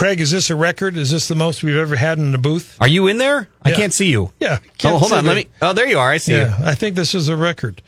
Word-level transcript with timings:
Craig, 0.00 0.18
is 0.18 0.30
this 0.30 0.48
a 0.48 0.56
record? 0.56 0.96
Is 0.96 1.10
this 1.10 1.28
the 1.28 1.34
most 1.34 1.62
we've 1.62 1.76
ever 1.76 1.94
had 1.94 2.16
in 2.16 2.32
the 2.32 2.38
booth? 2.38 2.74
Are 2.80 2.88
you 2.88 3.06
in 3.06 3.18
there? 3.18 3.48
I 3.62 3.68
Yeah. 3.68 3.76
can't 3.76 3.92
see 3.92 4.08
you. 4.08 4.32
Yeah. 4.40 4.56
Oh, 4.62 4.66
can't 4.78 4.96
hold 4.98 5.12
on. 5.12 5.24
the- 5.24 5.28
Let 5.28 5.36
me. 5.36 5.46
Oh, 5.60 5.74
there 5.74 5.86
you 5.86 5.98
are. 5.98 6.10
I 6.10 6.16
see 6.16 6.32
Yeah, 6.32 6.58
you. 6.58 6.64
I 6.64 6.74
think 6.74 6.96
this 6.96 7.14
is 7.14 7.28
a 7.28 7.36
record. 7.36 7.82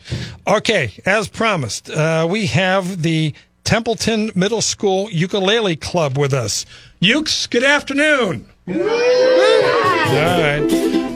Okay, 0.46 0.92
as 1.06 1.28
promised, 1.28 1.88
uh, 1.88 2.26
we 2.28 2.48
have 2.48 3.00
the 3.00 3.32
Templeton 3.64 4.30
Middle 4.34 4.60
School 4.60 5.08
Ukulele 5.10 5.74
Club 5.74 6.18
with 6.18 6.34
us. 6.34 6.66
Ukes, 7.00 7.48
good 7.48 7.64
afternoon. 7.64 8.44
All 8.68 8.74
right. 8.74 10.68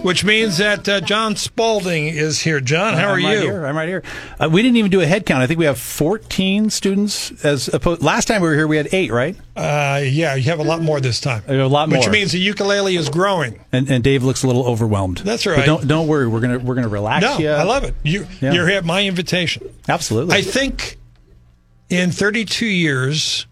Which 0.06 0.24
means 0.24 0.58
that 0.58 0.88
uh, 0.88 1.00
John 1.00 1.34
Spalding 1.34 2.06
is 2.06 2.40
here. 2.40 2.60
John, 2.60 2.94
how 2.94 3.08
are 3.08 3.14
I'm 3.14 3.18
you? 3.18 3.26
Right 3.26 3.40
here. 3.40 3.66
I'm 3.66 3.76
right 3.76 3.88
here. 3.88 4.04
Uh, 4.38 4.48
we 4.48 4.62
didn't 4.62 4.76
even 4.76 4.88
do 4.88 5.00
a 5.00 5.06
head 5.06 5.26
count. 5.26 5.42
I 5.42 5.48
think 5.48 5.58
we 5.58 5.64
have 5.64 5.80
14 5.80 6.70
students. 6.70 7.44
As 7.44 7.66
opposed, 7.66 8.02
last 8.02 8.28
time 8.28 8.40
we 8.40 8.46
were 8.46 8.54
here, 8.54 8.68
we 8.68 8.76
had 8.76 8.88
eight, 8.92 9.10
right? 9.10 9.34
Uh, 9.56 10.00
yeah, 10.04 10.36
you 10.36 10.44
have 10.44 10.60
a 10.60 10.62
lot 10.62 10.80
more 10.80 11.00
this 11.00 11.20
time. 11.20 11.42
A 11.48 11.66
lot 11.66 11.88
more, 11.88 11.98
Which 11.98 12.08
means 12.08 12.30
the 12.30 12.38
ukulele 12.38 12.94
is 12.94 13.08
growing. 13.08 13.58
And, 13.72 13.90
and 13.90 14.04
Dave 14.04 14.22
looks 14.22 14.44
a 14.44 14.46
little 14.46 14.64
overwhelmed. 14.64 15.18
That's 15.18 15.42
But 15.44 15.56
right. 15.56 15.66
don't 15.66 15.88
don't 15.88 16.06
worry. 16.06 16.28
We're 16.28 16.38
gonna 16.40 16.60
we're 16.60 16.76
gonna 16.76 16.86
relax 16.86 17.22
No, 17.22 17.38
you. 17.38 17.50
I 17.50 17.64
love 17.64 17.82
it. 17.82 17.96
You, 18.04 18.28
Yeah. 18.40 18.52
You're 18.52 18.68
here 18.68 18.78
at 18.78 18.84
my 18.84 19.04
invitation. 19.04 19.68
Absolutely. 19.88 20.36
I 20.36 20.42
think 20.42 20.98
in 21.88 22.12
32 22.12 22.64
years, 22.64 23.48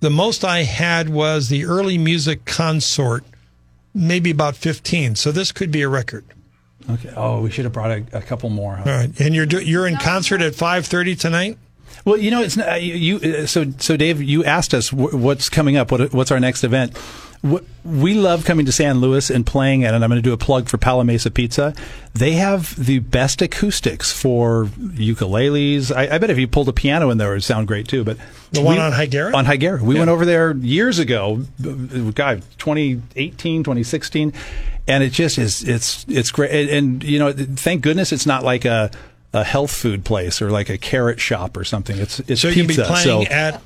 the 0.00 0.08
most 0.08 0.46
I 0.46 0.62
had 0.62 1.10
was 1.10 1.50
the 1.50 1.66
early 1.66 1.98
music 1.98 2.46
consort, 2.46 3.22
maybe 3.94 4.30
about 4.30 4.56
15. 4.56 5.16
So 5.16 5.32
this 5.32 5.52
could 5.52 5.70
be 5.70 5.82
a 5.82 5.88
record. 5.88 6.24
okay. 6.90 7.12
Oh, 7.16 7.42
we 7.42 7.50
should 7.50 7.64
have 7.64 7.72
brought 7.72 7.90
a, 7.90 8.04
a 8.12 8.22
couple 8.22 8.50
more. 8.50 8.76
huh? 8.76 8.84
All 8.90 8.96
right, 8.96 9.20
and 9.20 9.34
you're 9.34 9.46
do, 9.46 9.60
you're 9.62 9.86
in 9.86 9.96
concert 9.96 10.40
at 10.42 10.54
5:30 10.54 11.18
tonight. 11.18 11.58
Well, 12.04 12.16
you 12.16 12.30
know, 12.30 12.40
it's 12.42 12.56
not, 12.56 12.68
uh, 12.68 12.74
you. 12.76 13.16
uh, 13.16 13.46
So, 13.46 13.72
so 13.78 13.96
Dave, 13.96 14.22
you 14.22 14.44
asked 14.44 14.72
us 14.72 14.88
wh- 14.88 15.12
what's 15.14 15.48
coming 15.50 15.76
up. 15.76 15.90
What, 15.92 16.12
what's 16.14 16.30
our 16.30 16.40
next 16.40 16.64
event? 16.64 16.96
We 17.42 18.12
love 18.14 18.44
coming 18.44 18.66
to 18.66 18.72
San 18.72 19.00
Luis 19.00 19.30
and 19.30 19.46
playing 19.46 19.84
at, 19.84 19.94
and 19.94 20.04
I'm 20.04 20.10
going 20.10 20.22
to 20.22 20.28
do 20.28 20.34
a 20.34 20.36
plug 20.36 20.68
for 20.68 20.76
Palamesa 20.76 21.32
Pizza. 21.32 21.72
They 22.12 22.32
have 22.32 22.76
the 22.84 22.98
best 22.98 23.40
acoustics 23.40 24.12
for 24.12 24.66
ukuleles. 24.66 25.94
I, 25.94 26.14
I 26.14 26.18
bet 26.18 26.28
if 26.30 26.38
you 26.38 26.46
pulled 26.46 26.68
a 26.68 26.72
piano 26.74 27.08
in 27.10 27.16
there, 27.18 27.30
it 27.32 27.36
would 27.36 27.44
sound 27.44 27.66
great 27.66 27.88
too. 27.88 28.04
But 28.04 28.18
The 28.52 28.60
one 28.60 28.76
we- 28.76 28.82
on 28.82 28.92
Higuera? 28.92 29.34
on 29.34 29.46
Higuera, 29.46 29.80
we 29.80 29.94
Yeah. 29.94 30.00
went 30.00 30.10
over 30.10 30.26
there 30.26 30.54
years 30.56 30.98
ago, 30.98 31.42
God, 32.14 32.42
2018, 32.58 33.62
2016, 33.64 34.32
and 34.86 35.02
it 35.04 35.10
just 35.12 35.38
is. 35.38 35.62
It's 35.66 36.04
it's 36.08 36.30
great, 36.30 36.50
and, 36.50 36.68
and 36.70 37.04
you 37.04 37.18
know, 37.18 37.32
thank 37.32 37.80
goodness 37.82 38.12
it's 38.12 38.26
not 38.26 38.44
like 38.44 38.64
a 38.64 38.90
a 39.32 39.44
health 39.44 39.70
food 39.70 40.04
place 40.04 40.42
or 40.42 40.50
like 40.50 40.68
a 40.68 40.76
carrot 40.76 41.20
shop 41.20 41.56
or 41.56 41.62
something. 41.64 41.96
It's 41.98 42.18
it's 42.20 42.40
So 42.40 42.52
pizza. 42.52 42.84
playing 42.84 43.04
so, 43.04 43.22
at 43.32 43.62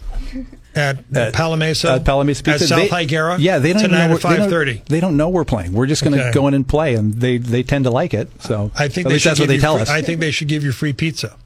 at, 0.75 0.99
At- 1.15 1.35
Palamesa, 1.35 1.97
at 1.97 2.05
Palamesa 2.05 2.45
Pizza 2.45 2.51
at 2.53 2.61
South 2.61 2.91
They- 2.91 3.07
Higuera. 3.07 3.37
Yeah, 3.39 3.59
they 3.59 3.73
don't 3.73 3.83
tonight 3.83 4.09
know 4.09 4.15
at 4.17 4.25
we're- 4.25 4.37
they 4.37 4.47
5:30. 4.49 4.85
They 4.87 5.01
don't 5.01 5.17
know 5.17 5.29
we're 5.29 5.45
playing. 5.45 5.73
We're 5.73 5.87
just 5.87 6.03
going 6.03 6.15
to 6.17 6.23
Okay. 6.23 6.33
go 6.33 6.49
in 6.49 6.55
and 6.55 6.67
play, 6.67 6.95
and 6.95 7.15
they 7.15 7.39
they 7.39 7.63
tend 7.63 7.85
to 7.85 7.91
like 7.91 8.15
it. 8.15 8.29
So 8.41 8.71
I 8.75 8.89
think 8.89 9.07
at 9.07 9.09
they 9.09 9.15
least 9.15 9.23
should 9.25 9.31
that's 9.31 9.41
what 9.41 9.49
they 9.49 9.59
tell 9.59 9.75
free- 9.75 9.83
us. 9.83 9.91
I 9.91 10.03
think 10.03 10.21
they 10.21 10.31
should 10.31 10.49
give 10.49 10.65
you 10.65 10.73
free 10.73 10.93
pizza. 10.93 11.37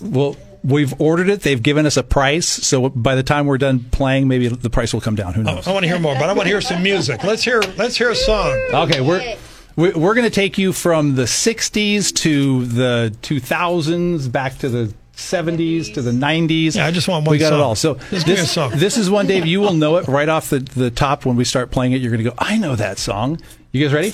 well, 0.00 0.36
we've 0.64 0.94
ordered 1.00 1.28
it. 1.28 1.42
They've 1.42 1.62
given 1.62 1.86
us 1.86 1.96
a 1.96 2.02
price. 2.02 2.48
So 2.48 2.88
by 2.88 3.14
the 3.14 3.22
time 3.22 3.46
we're 3.46 3.58
done 3.58 3.86
playing, 3.90 4.26
maybe 4.28 4.48
the 4.48 4.70
price 4.70 4.92
will 4.94 5.00
come 5.00 5.14
down. 5.14 5.34
Who 5.34 5.42
knows? 5.42 5.66
I 5.68 5.72
want 5.72 5.84
to 5.84 5.88
hear 5.88 5.98
more, 6.00 6.14
but 6.14 6.24
I 6.28 6.32
want 6.32 6.42
to 6.42 6.48
hear 6.48 6.60
some 6.60 6.82
music. 6.82 7.22
Let's 7.22 7.44
hear 7.44 7.62
let's 7.76 7.96
hear 7.96 8.10
a 8.10 8.16
song. 8.16 8.50
Okay, 8.72 9.00
we're 9.00 9.36
we're 9.76 10.14
going 10.14 10.22
to 10.24 10.30
take 10.30 10.56
you 10.58 10.72
from 10.72 11.16
the 11.16 11.24
'60s 11.24 12.12
to 12.16 12.64
the 12.66 13.14
2000s, 13.22 14.30
back 14.30 14.58
to 14.58 14.68
the 14.68 14.92
'70s 15.16 15.94
to 15.94 16.02
the 16.02 16.10
'90s. 16.10 16.76
Yeah, 16.76 16.86
I 16.86 16.90
just 16.90 17.08
want 17.08 17.24
one 17.26 17.32
We 17.32 17.38
got 17.38 17.50
song. 17.50 17.58
it 17.60 17.62
all. 17.62 17.74
So 17.74 17.94
Just 18.10 18.26
this, 18.26 18.50
song. 18.50 18.72
this 18.74 18.96
is 18.96 19.08
one, 19.10 19.26
Dave. 19.26 19.46
You 19.46 19.60
will 19.60 19.72
know 19.74 19.96
it 19.96 20.06
right 20.08 20.28
off 20.28 20.50
the 20.50 20.58
the 20.60 20.90
top 20.90 21.24
when 21.24 21.36
we 21.36 21.44
start 21.44 21.70
playing 21.70 21.92
it. 21.92 22.00
You're 22.00 22.10
going 22.10 22.22
to 22.24 22.30
go, 22.30 22.34
I 22.38 22.58
know 22.58 22.76
that 22.76 22.98
song. 22.98 23.40
You 23.72 23.84
guys 23.84 23.92
ready? 23.92 24.12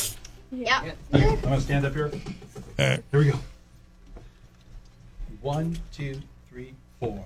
Yep. 0.52 0.96
I'm 1.12 1.20
going 1.40 1.54
to 1.56 1.60
stand 1.60 1.84
up 1.86 1.94
here. 1.94 2.10
All 2.78 2.86
right. 2.86 3.02
Here 3.10 3.20
we 3.20 3.30
go. 3.30 3.38
One, 5.42 5.78
two, 5.92 6.20
three, 6.50 6.74
four. 6.98 7.24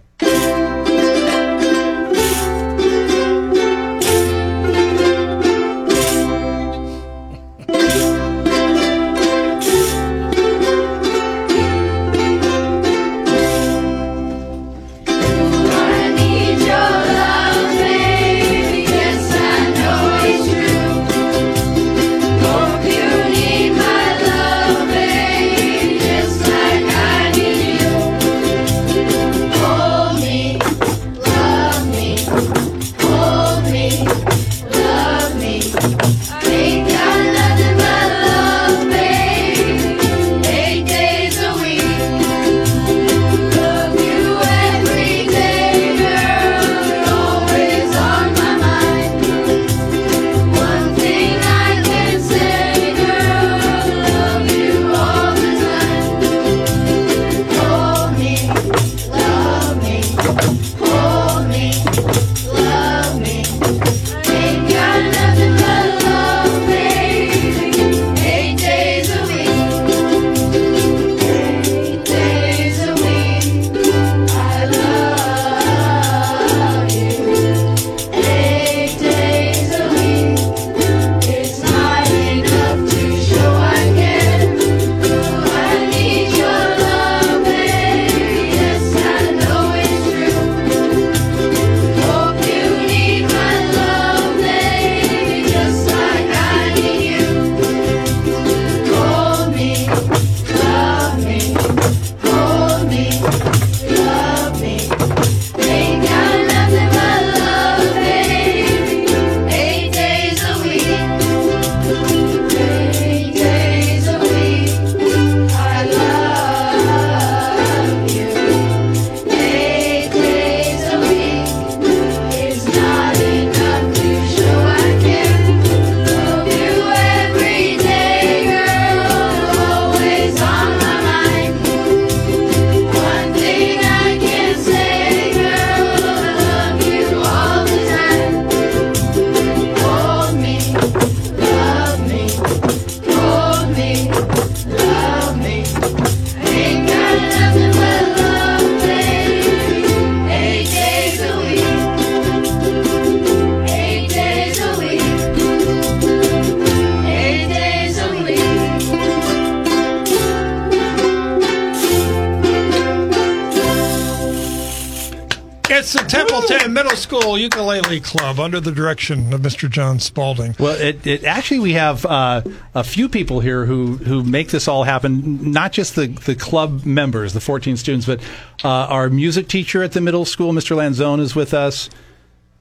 It's 165.85 165.93
the 165.93 165.99
Templeton 165.99 166.73
Middle 166.73 166.97
School 166.97 167.37
Ukulele 167.37 168.01
Club 168.01 168.41
under 168.41 168.59
the 168.59 168.73
direction 168.73 169.35
of 169.35 169.43
Mr. 169.43 169.69
John 169.69 169.99
Spalding. 169.99 170.57
Well, 170.59 170.81
it, 170.81 171.07
it 171.07 171.25
actually 171.25 171.59
we 171.59 171.75
have 171.75 172.07
uh, 172.07 172.41
a 172.75 172.83
few 172.83 173.07
people 173.07 173.41
here 173.41 173.67
who 173.67 173.99
who 173.99 174.25
make 174.25 174.49
this 174.49 174.67
all 174.67 174.85
happen. 174.85 175.53
Not 175.53 175.73
just 175.73 175.95
the 175.95 176.07
the 176.07 176.37
club 176.37 176.87
members, 176.87 177.35
the 177.35 177.41
14 177.43 177.77
students, 177.77 178.07
but 178.07 178.23
uh, 178.65 178.69
our 178.69 179.11
music 179.11 179.47
teacher 179.47 179.83
at 179.83 179.93
the 179.93 180.01
middle 180.01 180.25
school, 180.25 180.55
Mr. 180.55 180.75
Lanzone, 180.75 181.21
is 181.21 181.35
with 181.35 181.53
us. 181.53 181.91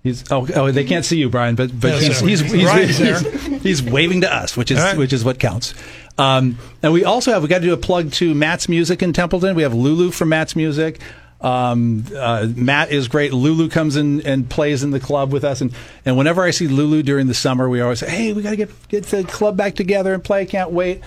He's 0.03 0.29
oh, 0.29 0.45
oh 0.53 0.71
they 0.71 0.83
can't 0.83 1.05
see 1.05 1.17
you, 1.17 1.29
Brian, 1.29 1.55
but 1.55 1.71
but 1.79 2.03
he's, 2.03 2.19
he's, 2.19 2.41
he's, 2.41 2.97
he's, 2.99 3.61
he's 3.63 3.81
waving 3.81 4.19
to 4.21 4.35
us, 4.35 4.57
which 4.57 4.69
is 4.69 4.79
right. 4.79 4.97
which 4.97 5.13
is 5.13 5.23
what 5.23 5.39
counts. 5.39 5.73
Um, 6.17 6.57
and 6.83 6.91
we 6.91 7.05
also 7.05 7.31
have 7.31 7.41
we 7.41 7.47
got 7.47 7.59
to 7.59 7.67
do 7.67 7.73
a 7.73 7.77
plug 7.77 8.11
to 8.13 8.35
Matt's 8.35 8.67
Music 8.67 9.01
in 9.01 9.13
Templeton. 9.13 9.55
We 9.55 9.63
have 9.63 9.73
Lulu 9.73 10.11
from 10.11 10.27
Matt's 10.27 10.57
Music. 10.57 10.99
Um, 11.43 12.05
uh, 12.15 12.47
Matt 12.55 12.91
is 12.91 13.09
great. 13.09 13.33
Lulu 13.33 13.67
comes 13.69 13.97
in 13.97 14.21
and 14.21 14.49
plays 14.49 14.81
in 14.81 14.91
the 14.91 14.99
club 14.99 15.33
with 15.33 15.43
us, 15.43 15.59
and, 15.59 15.73
and 16.05 16.17
whenever 16.17 16.41
I 16.41 16.51
see 16.51 16.67
Lulu 16.67 17.03
during 17.03 17.27
the 17.27 17.33
summer, 17.33 17.67
we 17.67 17.81
always 17.81 17.99
say, 17.99 18.09
"Hey, 18.09 18.31
we 18.31 18.41
got 18.41 18.51
to 18.51 18.55
get 18.55 18.87
get 18.87 19.03
the 19.05 19.23
club 19.25 19.57
back 19.57 19.75
together 19.75 20.13
and 20.13 20.23
play." 20.23 20.45
Can't 20.45 20.71
wait, 20.71 21.01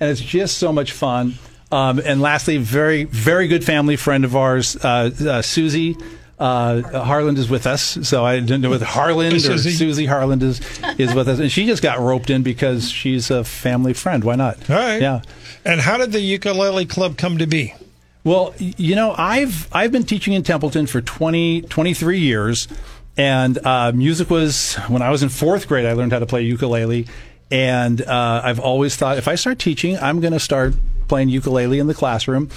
and 0.00 0.10
it's 0.10 0.20
just 0.20 0.56
so 0.56 0.72
much 0.72 0.92
fun. 0.92 1.34
Um, 1.70 2.00
and 2.04 2.22
lastly, 2.22 2.56
very 2.56 3.04
very 3.04 3.48
good 3.48 3.64
family 3.64 3.96
friend 3.96 4.24
of 4.24 4.34
ours, 4.34 4.76
uh, 4.76 5.10
uh, 5.28 5.42
Susie. 5.42 5.96
Uh, 6.38 7.04
Harland 7.04 7.38
is 7.38 7.48
with 7.48 7.68
us, 7.68 7.98
so 8.02 8.24
I 8.24 8.40
didn't 8.40 8.62
know 8.62 8.70
whether 8.70 8.86
Harland 8.86 9.34
or 9.34 9.38
Susie. 9.38 9.70
Susie 9.70 10.06
Harland 10.06 10.42
is 10.42 10.60
is 10.98 11.14
with 11.14 11.28
us, 11.28 11.38
and 11.38 11.52
she 11.52 11.66
just 11.66 11.82
got 11.82 12.00
roped 12.00 12.30
in 12.30 12.42
because 12.42 12.90
she's 12.90 13.30
a 13.30 13.44
family 13.44 13.92
friend. 13.92 14.24
Why 14.24 14.34
not? 14.36 14.70
All 14.70 14.76
right. 14.76 15.00
Yeah. 15.00 15.20
And 15.64 15.80
how 15.80 15.98
did 15.98 16.10
the 16.12 16.20
Ukulele 16.20 16.86
Club 16.86 17.16
come 17.16 17.38
to 17.38 17.46
be? 17.46 17.74
Well, 18.24 18.54
you 18.58 18.94
know, 18.94 19.14
I've 19.16 19.68
I've 19.72 19.90
been 19.90 20.04
teaching 20.04 20.32
in 20.32 20.44
Templeton 20.44 20.86
for 20.86 21.00
20, 21.00 21.62
23 21.62 22.20
years, 22.20 22.68
and 23.16 23.58
uh, 23.66 23.90
music 23.92 24.30
was 24.30 24.76
when 24.88 25.02
I 25.02 25.10
was 25.10 25.24
in 25.24 25.28
fourth 25.28 25.66
grade. 25.66 25.86
I 25.86 25.92
learned 25.94 26.12
how 26.12 26.20
to 26.20 26.26
play 26.26 26.42
ukulele, 26.42 27.08
and 27.50 28.00
uh, 28.00 28.40
I've 28.44 28.60
always 28.60 28.94
thought 28.94 29.18
if 29.18 29.26
I 29.26 29.34
start 29.34 29.58
teaching, 29.58 29.98
I'm 29.98 30.20
going 30.20 30.32
to 30.32 30.40
start 30.40 30.74
playing 31.08 31.30
ukulele 31.30 31.80
in 31.80 31.88
the 31.88 31.94
classroom. 31.94 32.48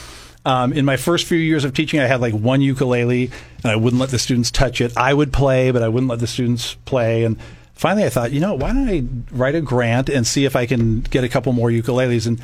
Um, 0.45 0.71
in 0.71 0.85
my 0.85 0.97
first 0.97 1.25
few 1.25 1.39
years 1.39 1.65
of 1.65 1.73
teaching, 1.73 1.99
I 1.99 2.05
had 2.05 2.21
like 2.21 2.35
one 2.35 2.61
ukulele, 2.61 3.31
and 3.63 3.71
I 3.71 3.75
wouldn't 3.75 3.99
let 3.99 4.11
the 4.11 4.19
students 4.19 4.51
touch 4.51 4.81
it. 4.81 4.95
I 4.95 5.15
would 5.15 5.33
play, 5.33 5.71
but 5.71 5.81
I 5.81 5.87
wouldn't 5.87 6.11
let 6.11 6.19
the 6.19 6.27
students 6.27 6.75
play. 6.85 7.23
And 7.23 7.37
finally, 7.73 8.05
I 8.05 8.09
thought, 8.09 8.31
you 8.31 8.39
know, 8.39 8.53
why 8.53 8.71
don't 8.71 8.87
I 8.87 9.03
write 9.31 9.55
a 9.55 9.61
grant 9.61 10.09
and 10.09 10.27
see 10.27 10.45
if 10.45 10.55
I 10.55 10.67
can 10.67 11.01
get 11.01 11.23
a 11.23 11.29
couple 11.29 11.51
more 11.53 11.69
ukuleles? 11.69 12.27
And 12.27 12.39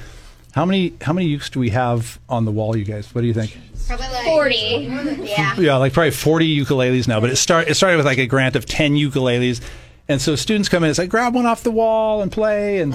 how 0.52 0.66
many 0.66 0.94
how 1.02 1.14
many 1.14 1.36
ukes 1.38 1.50
do 1.50 1.60
we 1.60 1.70
have 1.70 2.20
on 2.30 2.46
the 2.46 2.52
wall, 2.52 2.76
you 2.76 2.86
guys? 2.86 3.14
What 3.14 3.22
do 3.22 3.28
you 3.28 3.34
think? 3.34 3.58
Probably 3.88 4.08
like 4.08 4.26
40. 4.26 4.56
Yeah. 5.26 5.56
yeah, 5.60 5.76
like 5.78 5.94
probably 5.94 6.12
40 6.12 6.64
ukuleles 6.66 7.08
now. 7.08 7.20
But 7.20 7.30
it 7.32 7.36
start 7.38 7.68
it 7.70 7.76
started 7.76 7.98
with 7.98 8.06
like 8.06 8.18
a 8.20 8.28
grant 8.28 8.56
of 8.56 8.66
10 8.66 8.96
ukuleles, 8.96 9.62
and 10.08 10.22
so 10.22 10.36
students 10.36 10.70
come 10.70 10.84
in. 10.84 10.90
It's 10.90 11.00
like 11.00 11.10
grab 11.10 11.34
one 11.36 11.46
off 11.46 11.64
the 11.64 11.72
wall 11.72 12.22
and 12.22 12.32
play, 12.32 12.80
and 12.80 12.94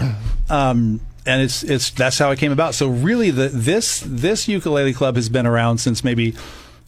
um, 0.48 1.00
and 1.26 1.42
it's 1.42 1.62
it's 1.62 1.90
that's 1.90 2.18
how 2.18 2.30
it 2.30 2.38
came 2.38 2.52
about. 2.52 2.74
So 2.74 2.88
really, 2.88 3.30
the 3.30 3.48
this 3.48 4.02
this 4.06 4.48
ukulele 4.48 4.92
club 4.94 5.16
has 5.16 5.28
been 5.28 5.46
around 5.46 5.78
since 5.78 6.02
maybe 6.04 6.32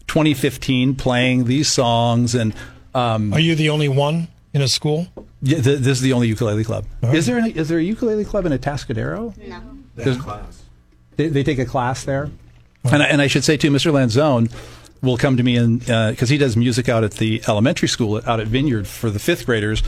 2015, 0.06 0.94
playing 0.94 1.44
these 1.44 1.68
songs, 1.68 2.34
and 2.34 2.54
um, 2.94 3.32
Are 3.32 3.40
you 3.40 3.54
the 3.54 3.68
only 3.70 3.88
one 3.88 4.28
in 4.54 4.62
a 4.62 4.68
school? 4.68 5.06
yeah, 5.42 5.60
th- 5.60 5.80
this 5.80 5.98
is 5.98 6.00
the 6.00 6.12
only 6.14 6.28
ukulele 6.28 6.64
club. 6.64 6.84
Is 7.02 7.26
there 7.26 7.36
any, 7.38 7.50
is 7.50 7.68
there 7.68 7.78
a 7.78 7.82
ukulele 7.82 8.24
club 8.24 8.46
in 8.46 8.52
Atascadero? 8.52 9.36
No. 9.46 9.60
There's- 9.96 10.18
They, 11.18 11.28
they 11.28 11.42
take 11.42 11.58
a 11.58 11.66
class 11.66 12.04
there, 12.04 12.30
and 12.84 13.02
I, 13.02 13.06
and 13.06 13.20
I 13.20 13.26
should 13.26 13.44
say 13.44 13.56
too, 13.56 13.70
Mr. 13.70 13.92
Lanzone 13.92 14.50
will 15.02 15.16
come 15.16 15.36
to 15.36 15.42
me 15.42 15.56
and 15.56 15.80
because 15.80 16.28
he 16.28 16.38
does 16.38 16.56
music 16.56 16.88
out 16.88 17.04
at 17.04 17.12
the 17.14 17.42
elementary 17.48 17.88
school 17.88 18.22
out 18.26 18.40
at 18.40 18.46
Vineyard 18.46 18.86
for 18.86 19.10
the 19.10 19.18
fifth 19.18 19.44
graders, 19.44 19.82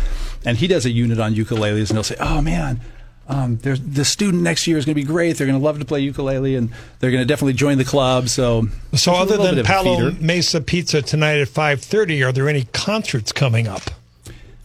and 0.45 0.59
he 0.59 0.67
does 0.67 0.85
a 0.85 0.91
unit 0.91 1.19
on 1.21 1.35
ukuleles, 1.35 1.89
and 1.89 1.93
he'll 1.93 2.03
say, 2.03 2.17
"Oh 2.21 2.43
man." 2.43 2.81
Um, 3.29 3.59
there's 3.59 3.81
the 3.81 4.05
student 4.05 4.43
next 4.43 4.67
year 4.67 4.77
is 4.77 4.85
going 4.85 4.97
to 4.97 5.01
be 5.01 5.07
great. 5.07 5.37
They're 5.37 5.47
going 5.47 5.59
to 5.59 5.65
love 5.65 5.79
to 5.79 5.85
play 5.85 6.01
ukulele, 6.01 6.57
and 6.57 6.71
they're 6.99 7.13
going 7.13 7.23
to 7.23 7.27
definitely 7.27 7.53
join 7.53 7.79
the 7.79 7.85
club. 7.85 8.29
So, 8.29 8.67
So 8.95 9.13
other 9.13 9.37
than 9.37 9.55
bit 9.55 9.59
of 9.61 9.67
a 9.67 9.69
Palo. 9.69 10.11
Mesa 10.19 10.61
Pizza 10.61 11.01
tonight 11.01 11.39
at 11.39 11.47
5:30, 11.47 12.27
are 12.27 12.33
there 12.33 12.49
any 12.49 12.65
concerts 12.73 13.31
coming 13.31 13.69
up? 13.69 13.83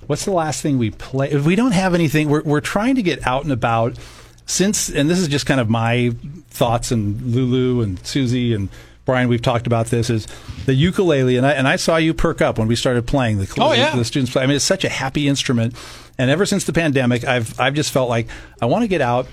What's 0.07 0.25
the 0.25 0.31
last 0.31 0.63
thing 0.63 0.79
we 0.79 0.89
play? 0.89 1.29
If 1.29 1.45
we 1.45 1.56
don't 1.56 1.73
have 1.73 1.94
anything, 1.94 2.27
we're 2.27 2.41
we're 2.41 2.59
trying 2.59 2.95
to 2.95 3.03
get 3.03 3.25
out 3.27 3.44
and 3.44 3.51
about. 3.53 4.00
Since 4.45 4.89
and 4.89 5.09
this 5.09 5.19
is 5.19 5.27
just 5.27 5.45
kind 5.45 5.59
of 5.59 5.69
my 5.69 6.12
thoughts 6.50 6.92
and 6.92 7.21
Lulu 7.33 7.81
and 7.81 8.06
Susie 8.06 8.53
and 8.53 8.69
Brian. 9.06 9.27
We've 9.27 9.42
talked 9.42 9.65
about 9.68 9.88
this 9.88 10.09
is 10.09 10.27
the 10.65 10.74
ukulele, 10.74 11.38
and 11.38 11.45
I 11.45 11.51
and 11.53 11.68
I 11.68 11.75
saw 11.77 11.97
you 11.97 12.13
perk 12.13 12.42
up 12.42 12.57
when 12.59 12.68
we 12.68 12.75
started 12.75 13.07
playing 13.07 13.39
the 13.39 13.51
Oh, 13.59 13.71
yeah. 13.74 13.95
the 13.95 14.06
students 14.06 14.31
play. 14.31 14.44
I 14.44 14.45
mean, 14.45 14.56
it's 14.56 14.65
such 14.65 14.83
a 14.83 14.89
happy 14.89 15.27
instrument, 15.27 15.75
and 16.18 16.30
ever 16.30 16.45
since 16.45 16.63
the 16.65 16.74
pandemic, 16.74 17.24
I've 17.24 17.59
I've 17.59 17.74
just 17.74 17.92
felt 17.92 18.07
like 18.09 18.27
I 18.62 18.65
want 18.68 18.83
to 18.83 18.88
get 18.88 19.01
out 19.01 19.27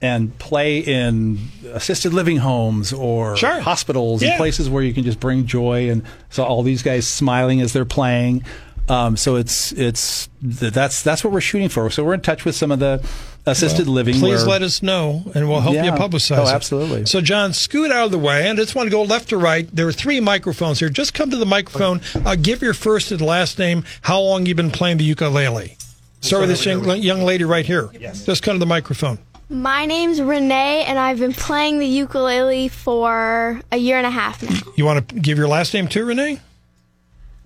and 0.00 0.36
play 0.40 0.78
in 0.78 1.38
assisted 1.72 2.12
living 2.12 2.38
homes 2.38 2.92
or 2.92 3.36
Sure. 3.36 3.60
hospitals 3.60 4.20
Yeah. 4.22 4.30
and 4.30 4.36
places 4.38 4.68
where 4.68 4.82
you 4.82 4.92
can 4.92 5.04
just 5.04 5.20
bring 5.20 5.46
joy 5.46 5.90
and 5.90 6.02
so 6.28 6.42
all 6.42 6.64
these 6.64 6.82
guys 6.82 7.06
smiling 7.06 7.60
as 7.60 7.72
they're 7.72 7.84
playing 7.84 8.44
um, 8.92 9.16
so 9.16 9.36
it's 9.36 9.72
it's 9.72 10.28
that's 10.42 11.02
that's 11.02 11.24
what 11.24 11.32
we're 11.32 11.40
shooting 11.40 11.68
for 11.68 11.88
so 11.90 12.04
we're 12.04 12.14
in 12.14 12.20
touch 12.20 12.44
with 12.44 12.54
some 12.54 12.70
of 12.70 12.78
the 12.78 13.04
assisted 13.46 13.88
living 13.88 14.14
Please 14.14 14.40
where- 14.42 14.50
let 14.50 14.62
us 14.62 14.82
know, 14.82 15.22
and 15.34 15.48
we'll 15.48 15.60
help 15.60 15.74
you 15.74 15.90
publicize 15.92 16.38
Oh, 16.38 16.42
it. 16.48 16.54
absolutely. 16.54 17.06
So, 17.06 17.20
John, 17.20 17.52
scoot 17.52 17.90
out 17.90 18.04
of 18.06 18.10
the 18.12 18.18
way, 18.18 18.48
and 18.48 18.56
I 18.58 18.62
just 18.62 18.76
want 18.76 18.86
to 18.86 18.90
go 18.90 19.02
left 19.02 19.30
to 19.30 19.36
right. 19.36 19.68
There 19.74 19.88
are 19.88 19.92
three 19.92 20.20
microphones 20.20 20.78
here. 20.78 20.88
Just 20.88 21.12
come 21.12 21.28
to 21.30 21.36
the 21.36 21.44
microphone. 21.46 22.00
Uh, 22.24 22.36
give 22.36 22.62
your 22.62 22.72
first 22.74 23.10
and 23.10 23.20
last 23.20 23.58
name. 23.58 23.82
How 24.02 24.20
long 24.20 24.46
you 24.46 24.54
been 24.54 24.70
playing 24.70 24.98
the 24.98 25.04
ukulele? 25.04 25.76
Start 26.20 26.42
with 26.42 26.50
this 26.50 26.64
young, 26.64 26.84
young 27.02 27.22
lady 27.22 27.42
right 27.42 27.66
here. 27.66 27.90
Yes. 27.98 28.24
Just 28.24 28.44
come 28.44 28.54
to 28.54 28.60
the 28.60 28.66
microphone. 28.66 29.18
My 29.50 29.86
name's 29.86 30.22
Renee, 30.22 30.84
and 30.84 30.96
I've 30.96 31.18
been 31.18 31.32
playing 31.32 31.80
the 31.80 31.86
ukulele 31.86 32.68
for 32.68 33.60
a 33.72 33.76
year 33.76 33.98
and 33.98 34.06
a 34.06 34.10
half 34.10 34.40
now. 34.48 34.56
You 34.76 34.84
want 34.84 35.08
to 35.08 35.14
give 35.16 35.36
your 35.36 35.48
last 35.48 35.74
name 35.74 35.88
too, 35.88 36.04
Renee? 36.04 36.38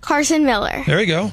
Carson 0.07 0.45
Miller. 0.45 0.83
There 0.85 1.01
you 1.01 1.05
go. 1.05 1.31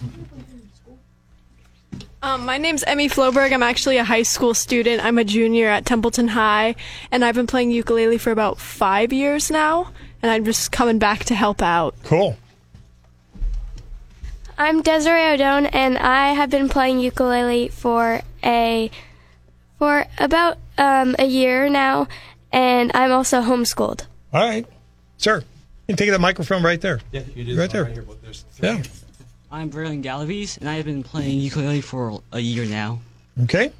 Um, 2.24 2.44
my 2.44 2.58
name's 2.58 2.82
Emmy 2.82 3.08
Floberg. 3.08 3.52
I'm 3.52 3.62
actually 3.62 3.98
a 3.98 4.04
high 4.04 4.24
school 4.24 4.52
student. 4.52 5.04
I'm 5.04 5.16
a 5.16 5.22
junior 5.22 5.68
at 5.68 5.86
Templeton 5.86 6.26
High, 6.26 6.74
and 7.12 7.24
I've 7.24 7.36
been 7.36 7.46
playing 7.46 7.70
ukulele 7.70 8.18
for 8.18 8.32
about 8.32 8.58
five 8.58 9.12
years 9.12 9.48
now. 9.48 9.92
And 10.22 10.32
I'm 10.32 10.44
just 10.44 10.72
coming 10.72 10.98
back 10.98 11.22
to 11.26 11.36
help 11.36 11.62
out. 11.62 11.94
Cool. 12.02 12.36
I'm 14.58 14.82
Desiree 14.82 15.20
Odone, 15.20 15.70
and 15.72 15.96
I 15.96 16.32
have 16.32 16.50
been 16.50 16.68
playing 16.68 16.98
ukulele 16.98 17.68
for 17.68 18.22
a 18.42 18.90
for 19.78 20.04
about 20.18 20.58
um, 20.78 21.14
a 21.20 21.26
year 21.26 21.68
now, 21.68 22.08
and 22.52 22.90
I'm 22.92 23.12
also 23.12 23.40
homeschooled. 23.40 24.06
All 24.32 24.44
right, 24.44 24.66
sir. 25.16 25.44
You 25.86 25.92
can 25.92 25.96
take 25.98 26.10
that 26.10 26.20
microphone 26.20 26.62
right 26.62 26.80
there. 26.80 27.00
Yeah, 27.12 27.22
you 27.34 27.44
do 27.44 27.58
Right 27.58 27.70
there. 27.70 27.92
Yeah. 28.62 28.82
I'm 29.52 29.70
Verlin 29.70 30.02
Galavies, 30.02 30.58
and 30.58 30.68
I 30.68 30.74
have 30.74 30.86
been 30.86 31.02
playing 31.02 31.38
ukulele 31.38 31.82
for 31.82 32.22
a 32.32 32.40
year 32.40 32.64
now. 32.64 33.00
Okay. 33.42 33.70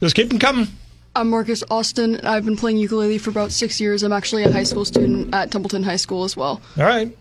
Just 0.00 0.16
keep 0.16 0.30
them 0.30 0.38
coming. 0.38 0.68
I'm 1.14 1.28
Marcus 1.28 1.62
Austin. 1.70 2.18
I've 2.24 2.46
been 2.46 2.56
playing 2.56 2.78
ukulele 2.78 3.18
for 3.18 3.28
about 3.28 3.52
six 3.52 3.78
years. 3.78 4.02
I'm 4.02 4.12
actually 4.12 4.44
a 4.44 4.50
high 4.50 4.64
school 4.64 4.86
student 4.86 5.34
at 5.34 5.50
Templeton 5.50 5.82
High 5.82 5.96
School 5.96 6.24
as 6.24 6.34
well. 6.34 6.62
All 6.78 6.84
right. 6.84 7.14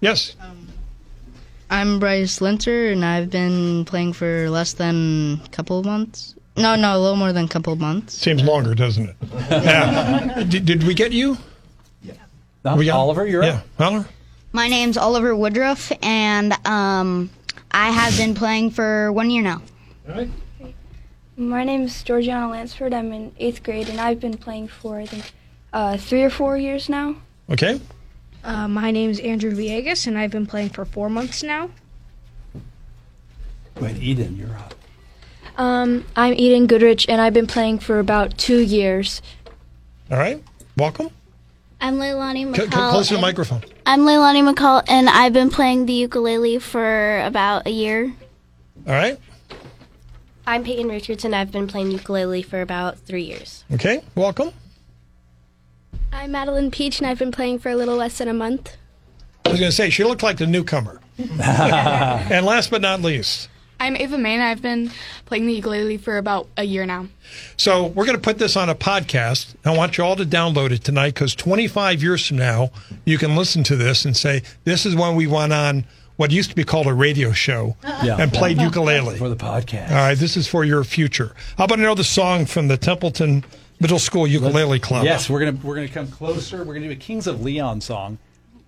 Yes. 0.00 0.36
Um, 0.40 0.68
I'm 1.70 1.98
Bryce 1.98 2.42
Linter, 2.42 2.90
and 2.90 3.04
I've 3.04 3.30
been 3.30 3.86
playing 3.86 4.12
for 4.12 4.50
less 4.50 4.74
than 4.74 5.40
a 5.44 5.48
couple 5.48 5.78
of 5.78 5.86
months. 5.86 6.34
No, 6.56 6.76
no, 6.76 6.96
a 6.96 7.00
little 7.00 7.16
more 7.16 7.32
than 7.32 7.46
a 7.46 7.48
couple 7.48 7.72
of 7.72 7.80
months. 7.80 8.14
Seems 8.16 8.42
longer, 8.42 8.74
doesn't 8.74 9.08
it? 9.08 9.16
Yeah. 9.50 10.44
did, 10.48 10.64
did 10.64 10.82
we 10.84 10.94
get 10.94 11.12
you? 11.12 11.36
Uh, 12.64 12.76
We 12.78 12.86
got- 12.86 12.96
Oliver 12.96 13.26
you're 13.26 13.42
Yeah. 13.44 13.60
up 13.78 13.80
Oliver? 13.80 14.08
My 14.52 14.68
name's 14.68 14.96
Oliver 14.96 15.34
Woodruff, 15.34 15.90
and 16.00 16.52
um, 16.66 17.28
I 17.72 17.90
have 17.90 18.16
been 18.16 18.34
playing 18.34 18.70
for 18.70 19.10
one 19.12 19.28
year 19.30 19.42
now. 19.42 19.60
All 20.08 20.14
right. 20.14 20.30
My 21.36 21.64
name's 21.64 22.04
Georgiana 22.04 22.48
Lansford. 22.48 22.94
I'm 22.94 23.12
in 23.12 23.32
eighth 23.38 23.64
grade, 23.64 23.88
and 23.88 24.00
I've 24.00 24.20
been 24.20 24.36
playing 24.38 24.68
for 24.68 24.98
I 25.00 25.06
think 25.06 25.32
uh, 25.72 25.96
three 25.96 26.22
or 26.22 26.30
four 26.30 26.56
years 26.56 26.88
now. 26.88 27.16
Okay. 27.50 27.80
Uh, 28.44 28.68
my 28.68 28.92
name's 28.92 29.18
Andrew 29.18 29.50
Villegas, 29.50 30.06
and 30.06 30.16
I've 30.16 30.30
been 30.30 30.46
playing 30.46 30.68
for 30.70 30.84
four 30.84 31.10
months 31.10 31.42
now. 31.42 31.70
Wait, 33.80 33.96
Eden 33.96 34.36
you're 34.36 34.56
up 34.56 34.74
Um, 35.56 36.04
I'm 36.16 36.34
Eden 36.34 36.66
Goodrich, 36.66 37.06
and 37.08 37.20
I've 37.20 37.34
been 37.34 37.46
playing 37.46 37.78
for 37.78 37.98
about 37.98 38.36
two 38.38 38.58
years. 38.58 39.22
All 40.10 40.18
right. 40.18 40.42
Welcome. 40.76 41.10
I'm 41.80 41.96
Leilani 41.98 42.54
C- 42.56 42.62
McCall. 42.62 42.64
c- 42.64 42.90
close 42.90 43.08
to 43.08 43.14
the 43.14 43.20
microphone. 43.20 43.62
I'm 43.86 44.00
Leilani 44.00 44.52
McCall, 44.52 44.82
and 44.88 45.08
I've 45.08 45.32
been 45.32 45.50
playing 45.50 45.86
the 45.86 45.92
ukulele 45.92 46.58
for 46.58 47.20
about 47.20 47.66
a 47.66 47.70
year. 47.70 48.12
All 48.86 48.92
right. 48.94 49.18
I'm 50.46 50.64
Peyton 50.64 50.88
Richardson. 50.88 51.28
And 51.28 51.36
I've 51.36 51.52
been 51.52 51.66
playing 51.68 51.90
ukulele 51.90 52.42
for 52.42 52.60
about 52.60 52.98
three 52.98 53.22
years. 53.22 53.64
Okay. 53.72 54.02
Welcome. 54.14 54.50
I'm 56.12 56.32
Madeline 56.32 56.70
Peach, 56.70 56.98
and 56.98 57.06
I've 57.06 57.18
been 57.18 57.32
playing 57.32 57.60
for 57.60 57.70
a 57.70 57.76
little 57.76 57.96
less 57.96 58.18
than 58.18 58.28
a 58.28 58.34
month. 58.34 58.76
I 59.46 59.50
was 59.50 59.60
going 59.60 59.70
to 59.70 59.76
say 59.76 59.90
she 59.90 60.04
looked 60.04 60.22
like 60.22 60.38
the 60.38 60.46
newcomer. 60.46 61.00
and 61.18 62.44
last 62.44 62.70
but 62.70 62.80
not 62.82 63.00
least, 63.00 63.48
I'm 63.80 63.96
Ava 63.96 64.16
May, 64.16 64.34
and 64.34 64.42
I've 64.42 64.62
been 64.62 64.90
playing 65.26 65.46
the 65.46 65.52
ukulele 65.54 65.96
for 65.98 66.16
about 66.16 66.48
a 66.56 66.64
year 66.64 66.86
now. 66.86 67.08
So 67.56 67.86
we're 67.88 68.06
going 68.06 68.16
to 68.16 68.22
put 68.22 68.38
this 68.38 68.56
on 68.56 68.68
a 68.68 68.74
podcast. 68.74 69.54
I 69.64 69.76
want 69.76 69.98
you 69.98 70.04
all 70.04 70.16
to 70.16 70.24
download 70.24 70.70
it 70.70 70.84
tonight 70.84 71.14
because 71.14 71.34
25 71.34 72.02
years 72.02 72.26
from 72.26 72.38
now, 72.38 72.70
you 73.04 73.18
can 73.18 73.36
listen 73.36 73.62
to 73.64 73.76
this 73.76 74.04
and 74.04 74.16
say, 74.16 74.42
this 74.64 74.86
is 74.86 74.94
when 74.94 75.16
we 75.16 75.26
went 75.26 75.52
on 75.52 75.84
what 76.16 76.30
used 76.30 76.48
to 76.50 76.56
be 76.56 76.62
called 76.64 76.86
a 76.86 76.94
radio 76.94 77.32
show 77.32 77.76
Yeah. 78.02 78.16
and 78.18 78.32
played 78.32 78.60
ukulele. 78.60 79.18
for 79.18 79.28
the 79.28 79.36
podcast. 79.36 79.90
All 79.90 79.96
right, 79.96 80.16
this 80.16 80.36
is 80.36 80.46
for 80.46 80.64
your 80.64 80.84
future. 80.84 81.34
How 81.58 81.64
about 81.64 81.80
another 81.80 82.04
song 82.04 82.46
from 82.46 82.68
the 82.68 82.76
Templeton 82.76 83.44
Middle 83.80 83.98
School 83.98 84.26
Ukulele 84.26 84.78
Club? 84.78 85.04
Yes, 85.04 85.28
we're 85.28 85.40
gonna 85.44 85.58
we're 85.64 85.74
gonna 85.74 85.88
come 85.88 86.06
closer. 86.06 86.58
We're 86.64 86.74
gonna 86.74 86.86
do 86.86 86.92
a 86.92 86.96
Kings 86.96 87.26
of 87.26 87.42
Leon 87.42 87.80
song, 87.80 88.18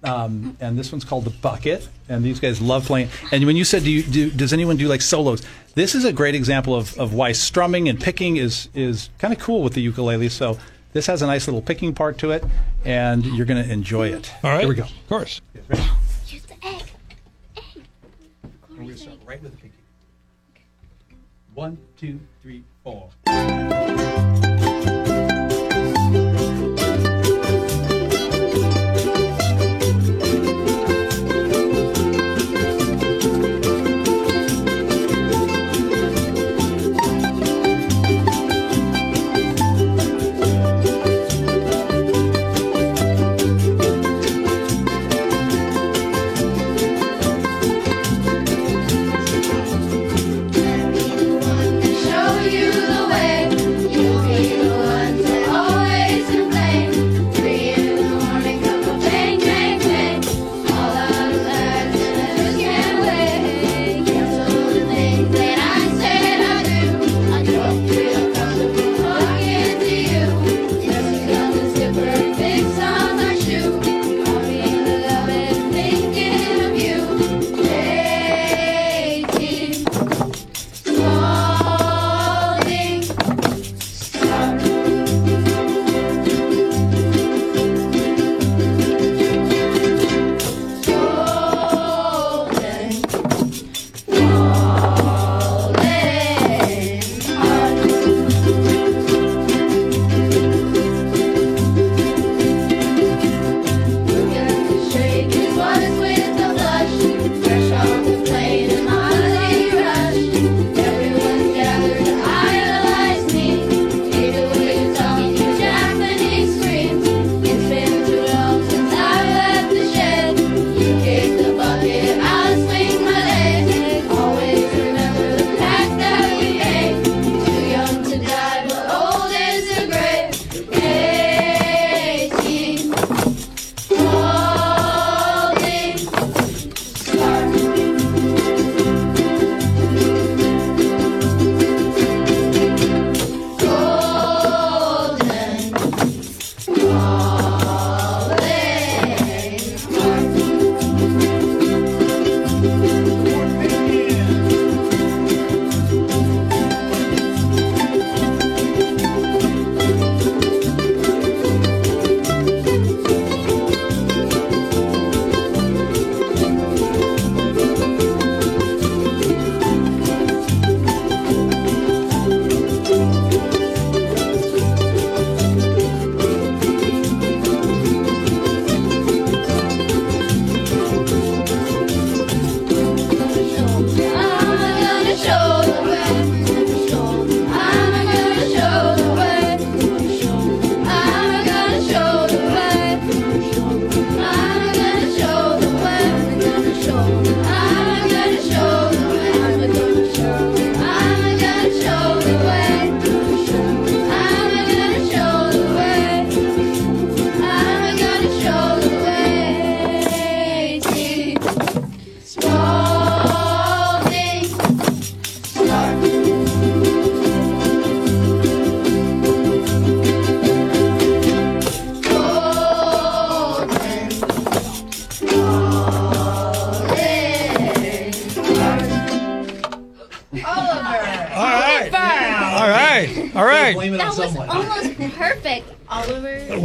um, 0.07 0.57
and 0.61 0.79
this 0.79 0.93
one's 0.93 1.05
called 1.05 1.25
the 1.25 1.31
Bucket. 1.31 1.89
And 2.09 2.25
these 2.25 2.39
guys 2.39 2.61
love 2.61 2.87
playing. 2.87 3.09
And 3.33 3.45
when 3.47 3.57
you 3.57 3.65
said, 3.65 3.83
do 3.83 3.91
you 3.91 4.03
do? 4.05 4.31
Does 4.31 4.53
anyone 4.53 4.77
do 4.77 4.87
like 4.87 5.03
solos? 5.03 5.43
This 5.75 5.95
is 5.95 6.05
a 6.05 6.13
great 6.13 6.35
example 6.37 6.75
of, 6.75 6.97
of 6.99 7.13
why 7.13 7.33
strumming 7.33 7.89
and 7.89 8.01
picking 8.01 8.37
is 8.37 8.69
is 8.75 9.11
kind 9.19 9.35
of 9.35 9.41
cool 9.41 9.63
with 9.63 9.75
the 9.75 9.83
ukulele. 9.83 10.29
So 10.29 10.59
this 10.93 11.07
has 11.07 11.21
a 11.21 11.27
nice 11.27 11.49
little 11.49 11.61
picking 11.61 11.93
part 11.93 12.19
to 12.19 12.31
it, 12.31 12.45
and 12.85 13.27
you're 13.27 13.45
gonna 13.45 13.65
enjoy 13.65 14.09
it. 14.09 14.33
All 14.45 14.51
right. 14.51 14.61
here 14.61 14.69
we 14.69 14.77
go. 14.77 14.85
Of 14.85 15.09
course. 15.09 15.41
We're 15.69 15.77
gonna 18.79 18.97
start 18.97 19.19
right 19.27 19.43
with 19.43 19.51
the 19.53 19.57
picking. 19.57 19.73
One, 21.55 21.79
two, 21.97 22.21
three, 22.43 22.63
four. 22.85 23.11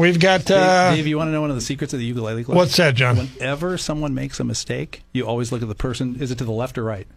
We've 0.01 0.19
got. 0.19 0.45
Dave, 0.45 0.57
Uh, 0.57 0.95
Dave, 0.95 1.07
you 1.07 1.17
want 1.17 1.27
to 1.27 1.31
know 1.31 1.41
one 1.41 1.49
of 1.51 1.55
the 1.55 1.61
secrets 1.61 1.93
of 1.93 1.99
the 1.99 2.05
ukulele 2.05 2.43
club? 2.43 2.57
What's 2.57 2.75
that, 2.77 2.95
John? 2.95 3.17
Whenever 3.17 3.77
someone 3.77 4.13
makes 4.13 4.39
a 4.39 4.43
mistake, 4.43 5.03
you 5.13 5.25
always 5.25 5.51
look 5.51 5.61
at 5.61 5.67
the 5.67 5.75
person. 5.75 6.17
Is 6.19 6.31
it 6.31 6.37
to 6.39 6.43
the 6.43 6.51
left 6.51 6.77
or 6.77 6.83
right? 6.83 7.07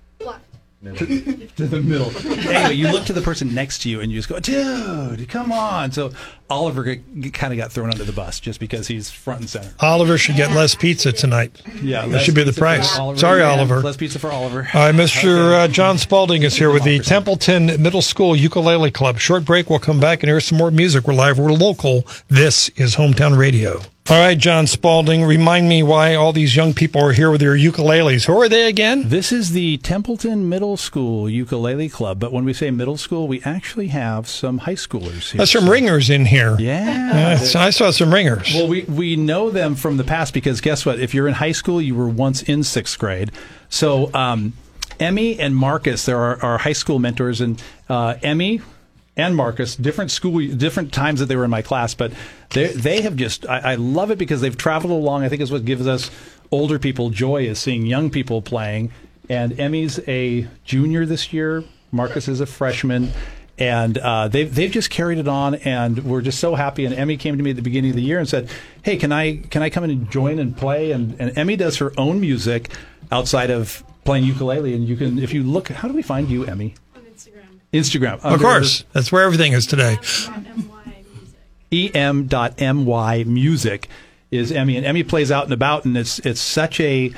to 1.57 1.67
the 1.67 1.81
middle. 1.81 2.11
Anyway, 2.49 2.75
you 2.75 2.91
look 2.93 3.05
to 3.05 3.13
the 3.13 3.23
person 3.23 3.55
next 3.55 3.83
to 3.83 3.89
you 3.91 4.01
and 4.01 4.13
you 4.13 4.19
just 4.19 4.29
go, 4.29 4.39
dude, 4.39 5.29
come 5.29 5.51
on. 5.51 5.93
So 5.93 6.13
Oliver 6.51 6.97
kind 7.33 7.53
of 7.53 7.57
got 7.57 7.73
thrown 7.73 7.91
under 7.91 8.05
the 8.05 8.13
bus 8.13 8.39
just 8.41 8.61
because 8.61 8.87
he's 8.87 9.11
front 9.11 9.41
and 9.41 9.49
center. 9.49 9.73
Oliver 9.81 10.19
should 10.19 10.37
get 10.37 10.51
less 10.51 10.75
pizza 10.75 11.13
tonight. 11.13 11.63
Yeah, 11.83 12.07
that 12.07 12.21
should 12.23 12.35
be 12.35 12.45
the 12.45 12.53
price. 12.53 12.99
Oliver. 12.99 13.19
Sorry, 13.19 13.41
Yeah, 13.41 13.51
Oliver. 13.51 13.81
Less 13.81 13.97
pizza 13.97 14.19
for 14.19 14.31
Oliver. 14.31 14.69
All 14.75 14.81
right, 14.81 14.95
Mr. 14.95 15.65
Uh, 15.65 15.69
John 15.69 15.97
Spalding 15.97 16.43
is 16.43 16.55
here 16.57 16.71
with 16.71 16.85
the 16.85 16.99
Templeton 16.99 17.83
Middle 17.83 18.03
School 18.03 18.37
Ukulele 18.37 18.91
Club. 18.91 19.19
Short 19.19 19.45
break. 19.45 19.71
We'll 19.71 19.79
come 19.79 20.01
back 20.01 20.23
and 20.23 20.29
hear 20.29 20.41
some 20.41 20.59
more 20.59 20.71
music. 20.71 21.07
We're 21.07 21.15
live. 21.15 21.39
We're 21.39 21.53
local. 21.53 22.07
This 22.29 22.69
is 22.71 22.97
Hometown 22.97 23.39
Radio. 23.39 23.81
All 24.11 24.19
right, 24.19 24.37
John 24.37 24.67
Spalding, 24.67 25.25
remind 25.25 25.67
me 25.67 25.83
why 25.83 26.15
all 26.15 26.35
these 26.35 26.55
young 26.55 26.75
people 26.75 27.01
are 27.01 27.15
here 27.15 27.31
with 27.31 27.41
their 27.41 27.57
ukuleles. 27.57 28.27
Who 28.27 28.39
are 28.39 28.51
they 28.51 28.69
again? 28.69 29.09
This 29.09 29.33
is 29.33 29.53
the 29.53 29.79
Templeton 29.79 30.47
Middle 30.47 30.77
School 30.77 31.27
Ukulele 31.31 31.89
Club, 31.89 32.21
but 32.21 32.31
when 32.31 32.45
we 32.45 32.53
say 32.53 32.71
middle 32.71 32.99
school, 32.99 33.27
we 33.27 33.41
actually 33.45 33.89
have 33.89 34.29
some 34.29 34.59
high 34.59 34.75
schoolers 34.75 35.31
here. 35.31 35.39
There's 35.39 35.53
some 35.53 35.71
ringers 35.71 36.11
in 36.11 36.27
here. 36.27 36.55
Yeah. 36.61 37.39
Uh, 37.41 37.59
I 37.59 37.71
saw 37.71 37.91
some 37.91 38.13
ringers. 38.13 38.53
Well, 38.53 38.69
we, 38.69 38.83
we 38.83 39.17
know 39.17 39.49
them 39.49 39.75
from 39.75 39.97
the 39.97 40.05
past 40.05 40.35
because 40.35 40.61
guess 40.61 40.85
what? 40.85 41.01
If 41.01 41.15
you're 41.15 41.27
in 41.27 41.33
high 41.33 41.53
school, 41.53 41.81
you 41.81 41.95
were 41.95 42.07
once 42.09 42.43
in 42.43 42.63
sixth 42.63 42.99
grade. 42.99 43.33
So, 43.71 44.13
um, 44.13 44.53
Emmy 45.01 45.41
and 45.41 45.57
Marcus, 45.57 46.05
there 46.05 46.19
are 46.19 46.43
our 46.43 46.59
high 46.59 46.75
school 46.75 46.99
mentors, 46.99 47.41
and 47.41 47.61
uh, 47.89 48.17
Emmy 48.23 48.61
and 49.17 49.37
Marcus, 49.37 49.77
different 49.77 50.11
school, 50.11 50.45
different 50.57 50.93
times 50.93 51.21
that 51.21 51.27
they 51.27 51.37
were 51.37 51.45
in 51.45 51.51
my 51.51 51.63
class, 51.63 51.95
but 51.95 52.13
they 52.51 52.69
they 52.69 53.03
have 53.03 53.17
just 53.17 53.47
I, 53.47 53.73
I 53.73 53.75
love 53.77 54.11
it 54.11 54.19
because 54.19 54.41
they've 54.41 54.57
traveled 54.57 54.93
along. 54.93 55.23
I 55.23 55.29
think 55.29 55.41
is 55.41 55.53
what 55.53 55.65
gives 55.65 55.87
us 55.87 56.11
older 56.51 56.79
people 56.79 57.11
joy 57.11 57.45
is 57.45 57.59
seeing 57.59 57.87
young 57.87 58.11
people 58.11 58.43
playing. 58.43 58.93
And 59.29 59.59
Emmy's 59.59 60.01
a 60.07 60.49
junior 60.65 61.07
this 61.07 61.33
year. 61.33 61.65
Marcus 61.91 62.29
is 62.29 62.41
a 62.41 62.47
freshman. 62.47 63.11
And 63.57 63.99
uh, 63.99 64.27
they've 64.27 64.53
they've 64.53 64.73
just 64.73 64.91
carried 64.91 65.19
it 65.19 65.29
on, 65.29 65.55
and 65.55 66.05
we're 66.05 66.23
just 66.23 66.41
so 66.41 66.57
happy. 66.57 66.87
And 66.87 66.95
Emmy 66.95 67.17
came 67.17 67.37
to 67.37 67.43
me 67.43 67.51
at 67.51 67.57
the 67.57 67.63
beginning 67.63 67.91
of 67.91 67.97
the 67.97 68.03
year 68.03 68.19
and 68.19 68.29
said, 68.29 68.51
"Hey, 68.83 68.97
can 68.97 69.13
I 69.13 69.37
can 69.37 69.63
I 69.63 69.71
come 69.71 69.85
in 69.85 69.91
and 69.91 70.11
join 70.11 70.41
and 70.41 70.57
play?" 70.57 70.91
And 70.91 71.15
and 71.21 71.39
Emmy 71.39 71.55
does 71.55 71.77
her 71.77 71.93
own 71.97 72.21
music 72.21 72.71
outside 73.13 73.51
of 73.51 73.85
playing 74.03 74.25
ukulele. 74.25 74.75
And 74.75 74.89
you 74.89 74.97
can, 74.97 75.21
if 75.21 75.33
you 75.33 75.45
look, 75.45 75.69
how 75.69 75.87
do 75.87 75.95
we 75.95 76.03
find 76.03 76.29
you, 76.29 76.45
Emmy? 76.45 76.75
Instagram. 77.75 78.21
Of 78.21 78.41
course. 78.41 78.85
That's 78.93 79.11
where 79.13 79.25
everything 79.25 79.53
is 79.53 79.67
today. 79.67 79.99
em.my 81.73 83.25
music 83.25 83.89
is 84.31 84.53
Emmy, 84.53 84.77
and 84.77 84.87
Emmy 84.87 85.03
plays 85.03 85.31
out 85.31 85.45
and 85.45 85.53
about, 85.53 85.85
and 85.85 85.97
it's 85.97 86.19
it's 86.21 86.41
such 86.41 86.81
a 86.81 87.13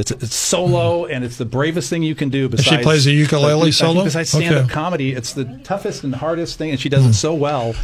it's, 0.00 0.10
it's 0.10 0.34
solo, 0.34 1.04
and 1.06 1.22
it's 1.24 1.36
the 1.36 1.44
bravest 1.44 1.90
thing 1.90 2.02
you 2.02 2.14
can 2.14 2.28
do. 2.30 2.48
Besides, 2.48 2.68
she 2.68 2.82
plays 2.82 3.06
a 3.06 3.12
ukulele 3.12 3.64
think 3.64 3.74
solo? 3.74 4.04
Besides 4.04 4.30
stand 4.30 4.54
up 4.54 4.64
Okay. 4.64 4.72
comedy, 4.72 5.12
it's 5.12 5.34
the 5.34 5.44
toughest 5.62 6.02
and 6.04 6.14
hardest 6.14 6.58
thing, 6.58 6.70
and 6.70 6.80
she 6.80 6.88
does 6.88 7.04
it 7.06 7.14
so 7.14 7.34
well. 7.34 7.74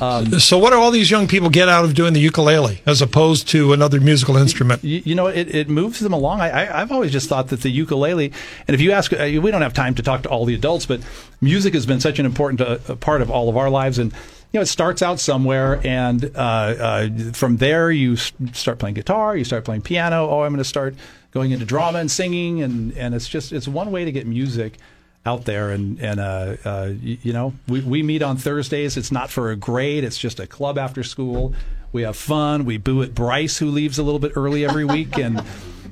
Um, 0.00 0.38
So, 0.38 0.58
what 0.58 0.70
do 0.70 0.76
all 0.80 0.90
these 0.90 1.10
young 1.10 1.26
people 1.26 1.50
get 1.50 1.68
out 1.68 1.84
of 1.84 1.94
doing 1.94 2.12
the 2.12 2.20
ukulele 2.20 2.80
as 2.86 3.02
opposed 3.02 3.48
to 3.48 3.72
another 3.72 4.00
musical 4.00 4.36
instrument? 4.36 4.84
you, 4.84 5.02
you 5.04 5.14
know, 5.14 5.26
it, 5.26 5.54
it 5.54 5.68
moves 5.68 6.00
them 6.00 6.12
along. 6.12 6.40
I, 6.40 6.50
I, 6.66 6.82
I've 6.82 6.92
always 6.92 7.10
just 7.10 7.28
thought 7.28 7.48
that 7.48 7.62
the 7.62 7.70
ukulele, 7.70 8.32
and 8.68 8.74
if 8.74 8.80
you 8.80 8.92
ask, 8.92 9.12
uh, 9.12 9.16
we 9.42 9.50
don't 9.50 9.62
have 9.62 9.74
time 9.74 9.94
to 9.94 10.02
talk 10.02 10.22
to 10.22 10.28
all 10.28 10.44
the 10.44 10.54
adults, 10.54 10.86
but 10.86 11.00
music 11.40 11.74
has 11.74 11.86
been 11.86 12.00
such 12.00 12.18
an 12.18 12.26
important 12.26 12.60
uh, 12.60 12.94
part 12.96 13.22
of 13.22 13.30
all 13.30 13.48
of 13.48 13.56
our 13.56 13.70
lives. 13.70 13.98
And, 13.98 14.12
you 14.12 14.58
know, 14.58 14.62
it 14.62 14.66
starts 14.66 15.00
out 15.00 15.18
somewhere, 15.18 15.80
and 15.84 16.24
uh, 16.36 16.38
uh, 16.38 17.08
from 17.32 17.56
there 17.56 17.90
you 17.90 18.16
start 18.16 18.78
playing 18.78 18.94
guitar, 18.96 19.34
you 19.36 19.44
start 19.44 19.64
playing 19.64 19.80
piano. 19.82 20.28
Oh, 20.28 20.42
I'm 20.42 20.52
going 20.52 20.58
to 20.58 20.64
start 20.64 20.94
going 21.32 21.50
into 21.50 21.64
drama 21.64 21.98
and 21.98 22.10
singing, 22.10 22.62
and, 22.62 22.96
and 22.96 23.14
it's 23.14 23.28
just 23.28 23.52
it's 23.52 23.66
one 23.66 23.90
way 23.90 24.04
to 24.04 24.12
get 24.12 24.26
music 24.26 24.78
out 25.26 25.44
there. 25.44 25.70
And 25.70 25.98
and 26.00 26.20
uh, 26.20 26.56
uh, 26.64 26.92
you, 27.00 27.18
you 27.22 27.32
know 27.32 27.54
we, 27.68 27.80
we 27.80 28.02
meet 28.02 28.22
on 28.22 28.36
Thursdays. 28.36 28.96
It's 28.96 29.10
not 29.12 29.30
for 29.30 29.50
a 29.50 29.56
grade. 29.56 30.04
It's 30.04 30.18
just 30.18 30.38
a 30.40 30.46
club 30.46 30.78
after 30.78 31.02
school. 31.02 31.54
We 31.92 32.02
have 32.02 32.16
fun. 32.16 32.64
We 32.64 32.78
boo 32.78 33.02
at 33.02 33.14
Bryce 33.14 33.58
who 33.58 33.66
leaves 33.66 33.98
a 33.98 34.02
little 34.02 34.20
bit 34.20 34.32
early 34.36 34.64
every 34.64 34.84
week. 34.84 35.18
And 35.18 35.42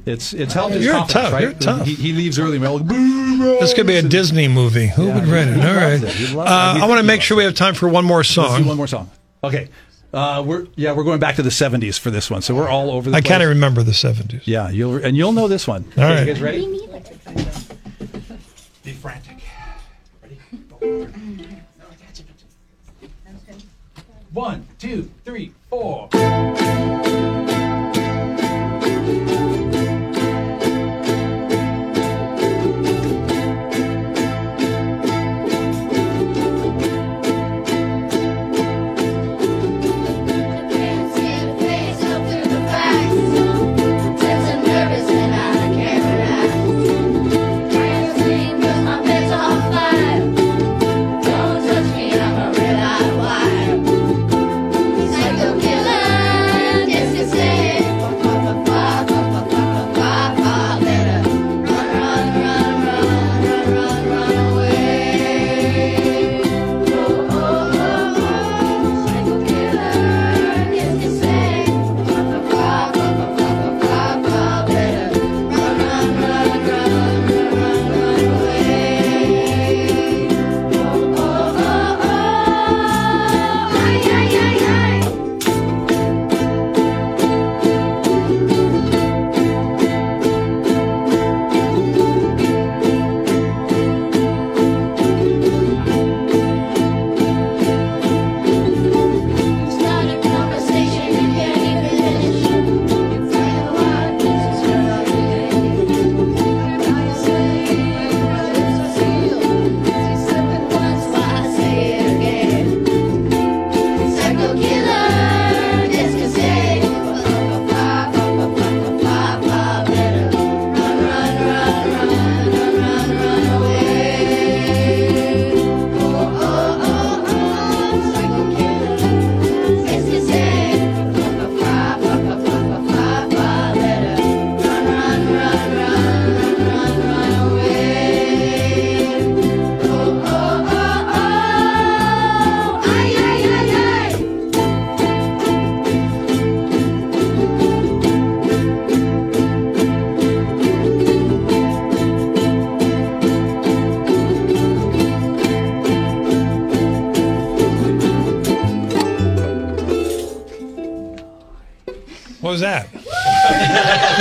it's 0.07 0.33
it's 0.33 0.55
helped 0.55 0.75
his 0.75 0.85
You're 0.85 0.95
confidence, 0.95 1.25
tough, 1.25 1.33
right? 1.33 1.43
You're 1.43 1.53
tough. 1.53 1.87
He, 1.87 1.95
he 1.95 2.13
leaves 2.13 2.39
early. 2.39 2.57
And 2.57 2.65
we're 2.65 3.51
like, 3.51 3.61
This 3.61 3.75
could 3.75 3.87
be 3.87 3.97
a 3.97 4.03
Disney 4.03 4.49
movie. 4.49 4.87
Who 4.89 5.07
Yeah, 5.07 5.15
would 5.17 5.29
write 5.29 5.49
it? 5.49 5.59
All 5.59 5.75
right. 5.75 6.03
it. 6.03 6.35
Uh, 6.37 6.79
I 6.83 6.87
want 6.87 7.01
to 7.01 7.07
make 7.07 7.21
sure 7.21 7.37
we 7.37 7.45
have 7.45 7.55
time 7.55 7.75
for 7.75 7.87
one 7.89 8.07
more 8.07 8.25
song. 8.25 8.65
one 8.65 8.79
more 8.79 8.87
song. 8.87 9.11
Okay 9.45 9.69
uh, 10.13 10.43
we're 10.45 10.67
yeah 10.77 10.93
we're 10.93 11.05
going 11.05 11.21
back 11.21 11.37
to 11.37 11.43
the 11.43 11.51
70s 11.51 11.99
for 11.99 12.11
this 12.11 12.31
one 12.31 12.43
so 12.43 12.55
we're 12.55 12.69
all 12.69 12.91
over 12.91 13.11
the 13.11 13.17
I 13.17 13.21
place. 13.21 13.31
kind 13.31 13.43
of 13.43 13.49
remember 13.51 13.83
the 13.83 13.93
70s. 13.93 14.43
yeah 14.45 14.69
you'll 14.71 14.97
and 14.97 15.17
you'll 15.17 15.33
know 15.33 15.49
this 15.49 15.67
one 15.69 15.85
All 15.97 16.05
okay, 16.05 16.15
right. 16.15 16.21
you 16.27 16.27
guys 16.27 16.41
ready 16.43 16.89
be 18.85 18.93
frantic 18.93 19.37
One, 24.33 24.65
two, 24.79 25.11
three, 25.25 25.53
four. 25.69 26.09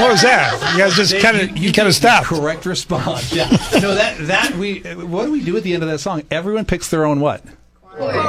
What 0.09 0.13
was 0.13 0.21
that? 0.23 0.73
You 0.73 0.79
guys 0.79 0.95
just 0.95 1.19
kind 1.19 1.37
of 1.39 1.55
you 1.55 1.71
kind 1.71 1.87
of 1.87 1.93
stopped. 1.93 2.25
Correct 2.25 2.65
response. 2.65 3.31
Yeah. 3.39 3.47
no, 3.79 3.93
that 3.93 4.17
that 4.25 4.55
we. 4.55 4.79
What 4.79 5.25
do 5.25 5.31
we 5.31 5.43
do 5.43 5.55
at 5.55 5.61
the 5.61 5.75
end 5.75 5.83
of 5.83 5.89
that 5.89 5.99
song? 5.99 6.23
Everyone 6.31 6.65
picks 6.65 6.89
their 6.89 7.05
own 7.05 7.19
what? 7.19 7.43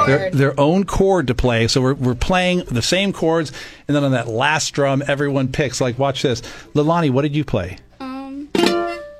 Their, 0.05 0.29
their 0.29 0.59
own 0.59 0.83
chord 0.83 1.25
to 1.27 1.33
play. 1.33 1.67
So 1.67 1.81
we're, 1.81 1.95
we're 1.95 2.13
playing 2.13 2.65
the 2.65 2.83
same 2.83 3.13
chords, 3.13 3.51
and 3.87 3.95
then 3.95 4.03
on 4.03 4.11
that 4.11 4.27
last 4.27 4.71
drum, 4.71 5.01
everyone 5.07 5.51
picks. 5.51 5.81
Like, 5.81 5.97
watch 5.97 6.21
this. 6.21 6.41
Leilani, 6.75 7.09
what 7.09 7.23
did 7.23 7.35
you 7.35 7.43
play? 7.43 7.79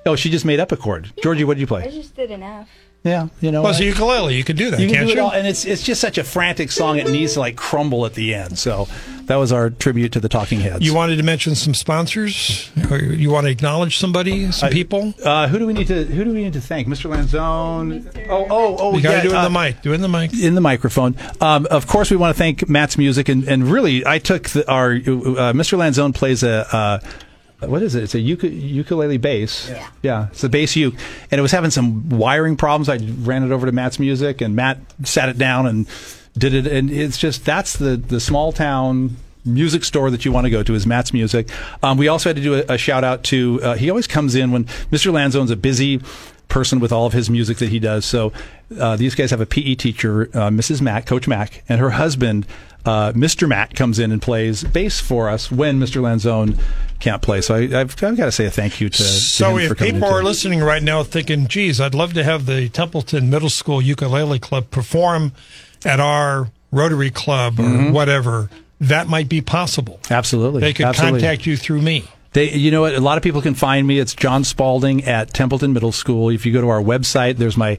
Oh, 0.06 0.16
she 0.16 0.30
just 0.30 0.46
made 0.46 0.60
up 0.60 0.72
a 0.72 0.78
chord. 0.78 1.12
Georgie, 1.22 1.44
what 1.44 1.56
did 1.56 1.62
you 1.62 1.68
play? 1.68 1.84
I 1.84 1.92
just 1.92 2.16
did 2.16 2.32
an 2.32 2.42
F. 2.44 2.68
Yeah, 3.04 3.30
you 3.40 3.52
know. 3.52 3.64
Well, 3.64 3.72
it's 3.72 3.80
I- 3.82 3.86
a 3.86 3.88
ukulele. 3.88 4.36
You 4.36 4.44
can 4.44 4.56
do 4.56 4.70
that, 4.70 4.80
you 4.80 4.86
can 4.86 4.96
can't 4.96 5.08
do 5.08 5.14
it 5.14 5.16
you? 5.16 5.24
all, 5.24 5.32
and 5.32 5.48
it's 5.48 5.66
it's 5.66 5.82
just 5.82 6.00
such 6.00 6.20
a 6.20 6.24
frantic 6.24 6.72
song. 6.72 6.98
It 7.00 7.10
needs 7.10 7.34
to 7.34 7.40
like 7.40 7.56
crumble 7.56 8.06
at 8.06 8.14
the 8.14 8.36
end. 8.36 8.60
So 8.60 8.88
that 9.26 9.38
was 9.38 9.52
our 9.52 9.72
tribute 9.72 10.12
to 10.12 10.20
the 10.20 10.30
Talking 10.30 10.60
Heads. 10.60 10.86
You 10.86 10.94
wanted 10.94 11.16
to 11.16 11.24
mention 11.24 11.56
some 11.56 11.74
sponsors, 11.74 12.70
or 12.92 13.00
you 13.00 13.32
want 13.32 13.48
to 13.48 13.52
acknowledge 13.52 13.98
somebody, 13.98 14.52
some 14.52 14.70
I- 14.70 14.72
people? 14.72 15.16
Uh, 15.24 15.48
who 15.48 15.58
do 15.58 15.66
we 15.66 15.74
need 15.74 15.88
to 15.88 16.04
Who 16.06 16.24
do 16.24 16.32
we 16.32 16.44
need 16.44 16.54
to 16.54 16.62
thank? 16.62 16.88
Mr. 16.88 17.10
Lanzone. 17.10 18.28
Oh, 18.30 18.46
oh, 18.52 18.78
oh. 18.80 18.96
You 18.96 19.02
got 19.02 19.10
to 19.12 19.16
yeah, 19.18 19.22
do 19.24 19.28
it 19.30 19.32
in 19.32 19.38
uh, 19.38 19.44
the 19.46 19.50
mic. 19.50 19.82
Do 19.82 19.92
it 19.94 19.96
in 19.96 20.02
the 20.02 20.10
mic. 20.10 20.34
in 20.40 20.54
the 20.54 20.62
microphone. 20.62 21.16
Um, 21.40 21.66
of 21.72 21.88
course, 21.88 22.12
we 22.12 22.18
want 22.18 22.36
to 22.36 22.38
thank 22.38 22.70
Matt's 22.70 23.00
Music, 23.00 23.30
and, 23.30 23.46
and 23.48 23.64
really, 23.64 24.06
I 24.06 24.20
took 24.20 24.50
the, 24.50 24.70
our 24.70 24.92
uh, 24.92 24.98
Mr. 25.54 25.76
Lanzone 25.78 26.14
plays 26.14 26.44
a. 26.44 27.02
What 27.62 27.82
is 27.84 27.96
it? 27.96 28.04
It's 28.04 28.16
a 28.16 28.20
uku- 28.20 28.48
ukulele 28.50 29.18
bass. 29.18 29.70
Yeah. 29.70 29.88
yeah, 30.02 30.28
it's 30.32 30.44
a 30.44 30.50
bass 30.50 30.76
uke, 30.76 30.96
and 31.30 31.40
it 31.40 31.42
was 31.42 31.52
having 31.52 31.72
some 31.72 32.10
wiring 32.10 32.58
problems. 32.58 32.90
I 32.90 32.98
ran 32.98 33.44
it 33.44 33.52
over 33.52 33.66
to 33.66 33.72
Matt's 33.72 34.00
Music, 34.00 34.42
and 34.42 34.56
Matt 34.56 34.80
sat 35.04 35.30
it 35.30 35.38
down 35.38 35.68
and 35.68 35.88
did 36.38 36.54
it. 36.54 36.68
And 36.68 36.90
it's 36.90 37.18
just 37.18 37.46
that's 37.46 37.78
the 37.78 37.98
the 37.98 38.20
small 38.20 38.52
town 38.52 39.18
music 39.44 39.84
store 39.84 40.12
that 40.12 40.24
you 40.24 40.32
want 40.32 40.46
to 40.46 40.52
go 40.52 40.62
to 40.64 40.74
is 40.74 40.86
Matt's 40.86 41.14
Music. 41.14 41.50
Um, 41.82 41.98
we 41.98 42.08
also 42.08 42.30
had 42.30 42.36
to 42.36 42.42
do 42.42 42.56
a, 42.56 42.74
a 42.74 42.78
shout 42.78 43.04
out 43.04 43.24
to. 43.26 43.60
Uh, 43.62 43.76
he 43.76 43.90
always 43.90 44.08
comes 44.08 44.36
in 44.36 44.52
when 44.52 44.66
Mr. 44.92 45.12
Lanzone's 45.12 45.52
a 45.52 45.56
busy 45.56 46.00
person 46.52 46.80
with 46.80 46.92
all 46.92 47.06
of 47.08 47.14
his 47.14 47.30
music 47.30 47.58
that 47.58 47.70
he 47.70 47.80
does. 47.80 48.06
So 48.06 48.32
uh, 48.80 48.96
these 48.98 49.16
guys 49.16 49.32
have 49.32 49.42
a 49.42 49.46
PE 49.48 49.76
teacher, 49.76 50.24
uh, 50.34 50.50
Mrs. 50.50 50.82
Mack, 50.82 51.06
Coach 51.08 51.28
Mack, 51.28 51.64
and 51.68 51.80
her 51.80 51.92
husband, 51.92 52.46
uh, 52.86 53.14
Mr. 53.14 53.48
Mack, 53.48 53.74
comes 53.74 53.98
in 53.98 54.12
and 54.12 54.22
plays 54.22 54.64
bass 54.64 55.00
for 55.00 55.30
us 55.30 55.50
when 55.52 55.80
Mr. 55.80 56.02
Lanzone 56.02 56.60
can't 57.00 57.22
play. 57.22 57.42
So 57.42 57.56
I, 57.56 57.60
I've, 57.80 58.04
I've 58.04 58.18
got 58.18 58.26
to 58.26 58.32
say 58.32 58.46
a 58.46 58.52
thank 58.52 58.80
you 58.82 58.90
to, 58.90 58.98
to 58.98 59.04
So 59.04 59.54
for 59.56 59.60
if 59.74 59.78
people 59.78 60.06
are 60.06 60.24
listening 60.24 60.60
right 60.62 60.84
now 60.84 61.02
thinking, 61.04 61.48
geez, 61.48 61.80
I'd 61.82 61.96
love 61.96 62.14
to 62.14 62.24
have 62.24 62.46
the 62.46 62.70
Templeton 62.70 63.30
Middle 63.30 63.50
School 63.50 63.82
Ukulele 63.82 64.40
Club 64.40 64.70
perform 64.70 65.32
at 65.86 66.00
our 66.00 66.50
Rotary 66.72 67.10
Club 67.12 67.60
or 67.60 67.64
Mhm. 67.64 67.92
whatever, 67.94 68.50
that 68.80 69.08
might 69.08 69.30
be 69.30 69.42
possible. 69.42 70.00
Absolutely. 70.10 70.62
They 70.62 70.74
could 70.74 70.86
Absolutely. 70.86 71.22
contact 71.22 71.46
you 71.46 71.56
through 71.58 71.82
me. 71.82 72.06
They, 72.34 72.52
you 72.54 72.72
know 72.72 72.82
what? 72.82 72.96
A 72.96 73.00
lot 73.02 73.18
of 73.18 73.24
people 73.24 73.42
can 73.42 73.56
find 73.56 73.86
me. 73.86 74.00
It's 74.00 74.14
John 74.16 74.44
Spalding 74.44 75.04
at 75.06 75.34
Templeton 75.34 75.74
Middle 75.74 75.92
School. 75.92 76.30
If 76.30 76.46
you 76.46 76.54
go 76.54 76.62
to 76.62 76.70
our 76.70 76.82
website, 76.82 77.38
there's 77.38 77.58
my 77.58 77.78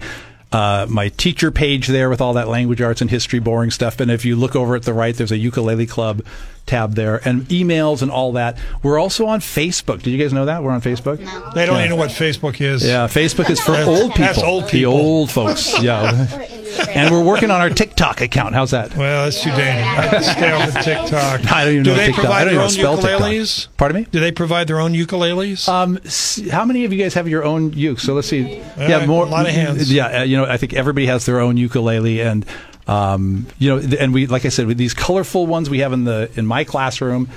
uh, 0.53 0.87
my 0.91 1.09
teacher 1.09 1.51
page 1.51 1.87
there 1.87 2.11
with 2.11 2.21
all 2.21 2.35
that 2.35 2.47
language 2.49 2.83
arts 2.83 3.01
and 3.01 3.11
history 3.11 3.39
boring 3.39 3.71
stuff. 3.71 3.99
And 4.01 4.11
if 4.11 4.27
you 4.27 4.37
look 4.37 4.55
over 4.55 4.77
at 4.77 4.83
the 4.83 4.93
right, 4.93 5.15
there's 5.17 5.33
a 5.33 5.39
ukulele 5.39 5.87
club 5.87 6.21
tab 6.67 6.95
there 6.95 7.27
and 7.27 7.43
emails 7.49 8.03
and 8.03 8.11
all 8.11 8.33
that. 8.33 8.59
We're 8.83 8.99
also 8.99 9.25
on 9.27 9.41
Facebook. 9.41 10.03
Did 10.03 10.11
you 10.11 10.19
guys 10.19 10.35
know 10.35 10.45
that 10.45 10.63
we're 10.63 10.71
on 10.73 10.83
Facebook? 10.83 11.17
They 11.55 11.65
don't 11.65 11.77
Yeah. 11.77 11.79
even 11.87 11.91
know 11.91 11.97
what 11.97 12.11
Facebook 12.11 12.61
is. 12.61 12.85
Yeah, 12.87 13.07
Facebook 13.09 13.49
is 13.49 13.59
for 13.61 13.75
old 13.75 14.11
people. 14.11 14.25
that's 14.27 14.43
old 14.43 14.65
The 14.65 14.69
people. 14.69 14.93
old 14.93 15.31
folks. 15.31 15.83
Yeah. 15.83 16.27
and 16.89 17.11
we're 17.11 17.23
working 17.25 17.51
on 17.51 17.61
our 17.61 17.71
TikTok 17.71 18.21
account. 18.21 18.55
How's 18.55 18.71
that? 18.73 18.97
Well, 18.97 19.25
that's 19.25 19.43
too 19.43 19.51
dangerous. 19.51 20.31
Stay 20.31 20.53
off 20.53 20.69
of 20.77 20.83
TikTok. 20.83 21.53
I 21.53 21.65
don't 21.65 21.73
even 21.73 21.85
Do 21.85 21.91
know 21.91 21.97
they 21.97 22.07
TikTok. 22.07 22.25
I 22.25 22.29
provide 22.29 22.39
don't 22.45 22.47
their 22.47 22.53
even 22.55 22.65
own 22.65 22.71
spell 22.71 22.97
TikTok. 22.97 23.21
ukuleles? 23.23 23.69
Pardon 23.77 24.03
me? 24.03 24.07
Do 24.11 24.21
they 24.21 24.33
provide 24.33 24.67
their 24.69 24.81
own 24.81 24.93
ukuleles? 24.95 25.69
Um, 25.69 25.99
s- 26.05 26.41
how 26.51 26.65
many 26.65 26.85
of 26.85 26.93
you 26.93 26.99
guys 26.99 27.15
have 27.15 27.29
your 27.29 27.45
own 27.45 27.73
uke? 27.73 28.01
So 28.01 28.15
let's 28.15 28.29
see. 28.29 28.59
Yeah, 28.79 28.99
right, 28.99 29.09
more. 29.09 29.27
a 29.27 29.29
lot 29.29 29.47
of 29.47 29.53
hands. 29.55 29.93
Yeah, 29.93 30.21
uh, 30.21 30.23
you 30.25 30.37
know, 30.37 30.45
I 30.47 30.57
think 30.57 30.75
everybody 30.75 31.07
has 31.07 31.27
their 31.27 31.41
own 31.41 31.57
ukulele, 31.57 32.21
and 32.21 32.45
um, 32.87 33.47
you 33.59 33.69
know, 33.71 33.81
th- 33.81 34.01
and 34.01 34.13
we, 34.13 34.27
like 34.27 34.45
I 34.45 34.49
said, 34.49 34.67
with 34.67 34.79
these 34.79 34.95
colorful 34.95 35.47
ones 35.47 35.71
we 35.71 35.79
have 35.81 35.93
in 35.93 36.05
the 36.05 36.31
in 36.35 36.47
my 36.47 36.65
classroom. 36.65 37.29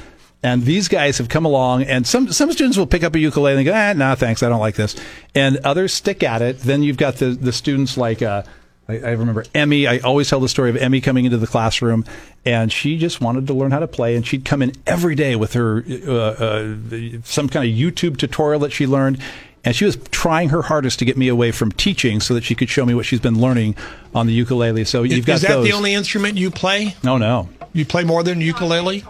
And 0.44 0.62
these 0.62 0.90
guys 0.90 1.18
have 1.18 1.28
come 1.28 1.44
along, 1.46 1.84
and 1.84 2.06
some 2.06 2.32
some 2.32 2.52
students 2.52 2.78
will 2.78 2.86
pick 2.86 3.04
up 3.04 3.16
a 3.16 3.20
ukulele 3.20 3.56
and 3.58 3.66
go, 3.66 3.74
"Ah, 3.74 3.94
no, 3.94 4.14
thanks, 4.14 4.44
I 4.44 4.50
don't 4.50 4.60
like 4.60 4.76
this," 4.76 4.96
and 5.34 5.58
others 5.64 5.92
stick 5.92 6.22
at 6.22 6.44
it. 6.44 6.60
Then 6.60 6.84
you've 6.84 6.98
got 6.98 7.16
the 7.16 7.30
the 7.32 7.52
students 7.52 7.98
like 7.98 8.22
uh, 8.22 8.44
I, 8.88 9.00
I 9.00 9.12
remember 9.12 9.46
Emmy. 9.54 9.88
I 9.88 10.00
always 10.00 10.30
tell 10.30 10.40
the 10.40 10.50
story 10.50 10.70
of 10.70 10.78
Emmy 10.78 11.02
coming 11.02 11.26
into 11.26 11.38
the 11.38 11.48
classroom, 11.48 12.06
and 12.46 12.72
she 12.72 12.98
just 12.98 13.22
wanted 13.22 13.48
to 13.48 13.54
learn 13.54 13.72
how 13.72 13.80
to 13.80 13.88
play, 13.88 14.16
and 14.16 14.26
she'd 14.26 14.46
come 14.46 14.62
in 14.62 14.74
every 14.86 15.16
day 15.16 15.36
with 15.36 15.54
her 15.54 15.84
uh, 16.08 16.14
uh, 16.14 16.76
some 17.24 17.50
kind 17.50 17.70
of 17.70 17.76
YouTube 17.76 18.18
tutorial 18.18 18.60
that 18.62 18.72
she 18.72 18.86
learned. 18.86 19.20
And 19.64 19.76
she 19.76 19.84
was 19.84 19.98
trying 20.12 20.50
her 20.50 20.62
hardest 20.62 21.00
to 21.00 21.06
get 21.06 21.18
me 21.18 21.28
away 21.28 21.52
from 21.52 21.72
teaching 21.72 22.20
so 22.20 22.36
that 22.36 22.44
she 22.44 22.54
could 22.54 22.70
show 22.70 22.86
me 22.86 22.94
what 22.94 23.08
she's 23.08 23.20
been 23.20 23.40
learning 23.40 23.76
on 24.14 24.28
the 24.28 24.34
ukulele. 24.34 24.86
So 24.86 25.02
you've 25.02 25.26
got 25.26 25.38
is 25.38 25.42
that 25.42 25.48
those. 25.48 25.66
the 25.66 25.74
only 25.74 25.96
instrument 25.96 26.38
you 26.38 26.52
play? 26.52 26.96
no, 27.04 27.18
no. 27.18 27.50
You 27.74 27.84
play 27.84 28.04
more 28.04 28.22
than 28.22 28.40
ukulele? 28.42 29.04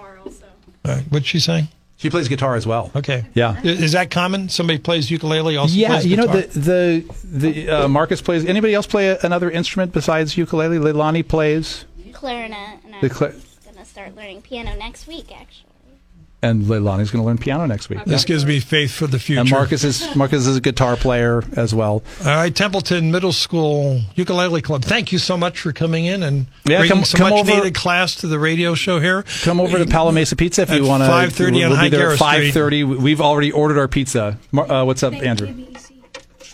Uh, 0.86 1.02
what's 1.10 1.26
she 1.26 1.40
saying? 1.40 1.68
She 1.98 2.10
plays 2.10 2.28
guitar 2.28 2.56
as 2.56 2.68
well. 2.68 2.92
Okay. 2.96 3.26
Yeah. 3.34 3.62
Is 3.64 3.94
that 3.94 4.12
common? 4.12 4.50
Somebody 4.50 4.80
plays 4.80 5.10
ukulele, 5.10 5.56
also 5.56 5.74
yeah, 5.76 5.88
plays 5.90 6.06
you 6.06 6.18
know 6.18 6.28
the 6.28 6.42
the 6.60 7.16
the 7.24 7.70
uh, 7.70 7.88
Marcus 7.88 8.22
plays. 8.22 8.46
Anybody 8.46 8.74
else 8.74 8.86
play 8.86 9.08
a, 9.10 9.20
another 9.24 9.50
instrument 9.50 9.94
besides 9.94 10.38
ukulele? 10.38 10.78
Leilani 10.78 11.26
plays, 11.28 11.86
Clarinet, 12.12 12.84
and 12.84 12.94
The 12.96 13.08
I'm 13.08 13.10
cla- 13.10 13.34
gonna 13.66 13.86
start 13.86 14.16
learning 14.16 14.42
piano 14.42 14.76
next 14.76 15.08
week. 15.08 15.32
Actually, 15.32 15.65
and 16.46 16.64
Leilani's 16.66 17.12
going 17.12 17.22
to 17.22 17.26
learn 17.26 17.38
piano 17.38 17.66
next 17.66 17.90
week. 17.90 18.04
This 18.06 18.24
gives 18.26 18.46
me 18.46 18.60
faith 18.60 18.92
for 18.92 19.08
the 19.08 19.20
future. 19.20 19.42
And 19.42 19.50
Marcus 19.50 19.84
is 19.84 20.16
Marcus 20.16 20.46
is 20.48 20.56
a 20.58 20.62
guitar 20.62 20.96
player 20.96 21.44
as 21.56 21.74
well. 21.74 22.04
All 22.22 22.26
right, 22.28 22.56
Templeton 22.56 23.12
Middle 23.12 23.32
School 23.34 24.02
Ukulele 24.16 24.62
Club. 24.62 24.84
Thank 24.84 25.12
you 25.12 25.18
so 25.20 25.38
much 25.38 25.60
for 25.60 25.74
coming 25.74 26.06
in 26.06 26.24
and 26.24 26.46
Yeah, 26.66 26.80
bringing 26.80 26.98
come- 26.98 27.06
some 27.06 27.18
come 27.20 27.30
much 27.32 27.40
over- 27.40 27.52
needed 27.56 27.74
class 27.76 28.16
to 28.18 28.28
the 28.28 28.40
radio 28.40 28.76
show 28.76 29.00
here. 29.00 29.24
Come 29.44 29.60
over 29.60 29.78
to 29.78 29.86
Palo 29.86 30.12
Mesa 30.12 30.36
Pizza 30.36 30.62
if 30.64 30.72
At 30.72 30.78
you 30.78 30.86
want 30.86 31.04
to. 31.04 31.10
5:30 31.10 31.64
on 31.64 31.70
we'll 31.72 31.78
High 31.78 31.84
be 31.86 31.90
there 31.98 32.00
Garrow 32.02 32.12
at 32.14 32.18
Street. 32.18 32.28
five 32.46 32.54
thirty. 32.54 32.84
We've 32.84 33.22
already 33.22 33.52
ordered 33.52 33.78
our 33.80 33.88
pizza. 33.88 34.38
Mar- 34.52 34.72
Uh, 34.72 34.84
what's 34.86 35.04
up, 35.04 35.14
Andrew? 35.14 35.50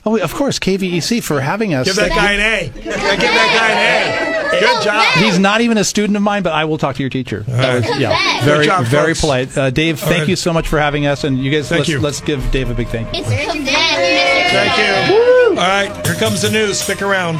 Oh, 0.04 0.18
of 0.18 0.34
course, 0.34 0.58
KVEC 0.58 1.22
for 1.22 1.42
having 1.42 1.74
us. 1.76 1.86
Give 1.86 1.96
that 1.98 2.10
guy 2.10 2.32
an 2.32 2.40
A. 2.40 2.70
Give 2.74 2.86
that 2.86 3.54
guy 3.54 3.70
an 3.70 4.28
A. 4.28 4.31
Good 4.52 4.84
job. 4.84 5.06
He's 5.16 5.40
not 5.40 5.62
even 5.62 5.78
a 5.78 5.84
student 5.84 6.18
of 6.18 6.24
mine, 6.24 6.44
but 6.44 6.54
I 6.54 6.66
will 6.66 6.78
talk 6.78 6.96
to 6.98 7.04
your 7.04 7.10
teacher. 7.10 7.44
That 7.48 7.82
was- 7.82 8.00
yeah, 8.00 8.40
Good 8.40 8.46
very, 8.46 8.66
job, 8.66 8.86
very 8.86 9.14
folks. 9.14 9.22
polite. 9.22 9.58
Uh, 9.58 9.70
Dave, 9.70 10.00
thank 10.00 10.20
right. 10.20 10.28
you 10.30 10.36
so 10.36 10.52
much 10.54 10.68
for 10.68 10.80
having 10.80 11.06
us, 11.08 11.24
and 11.24 11.40
you 11.40 11.52
guys. 11.52 11.70
Thank 11.70 11.80
let's, 11.80 11.90
you. 11.90 12.00
let's 12.00 12.22
give 12.22 12.52
Dave 12.52 12.70
a 12.70 12.74
big 12.74 12.88
thank 12.90 13.16
you. 13.16 13.24
Thank 13.24 14.78
you. 14.78 15.52
All 15.52 15.56
right, 15.68 16.06
here 16.06 16.16
comes 16.16 16.42
the 16.42 16.50
news. 16.50 16.80
Stick 16.80 17.02
around. 17.02 17.40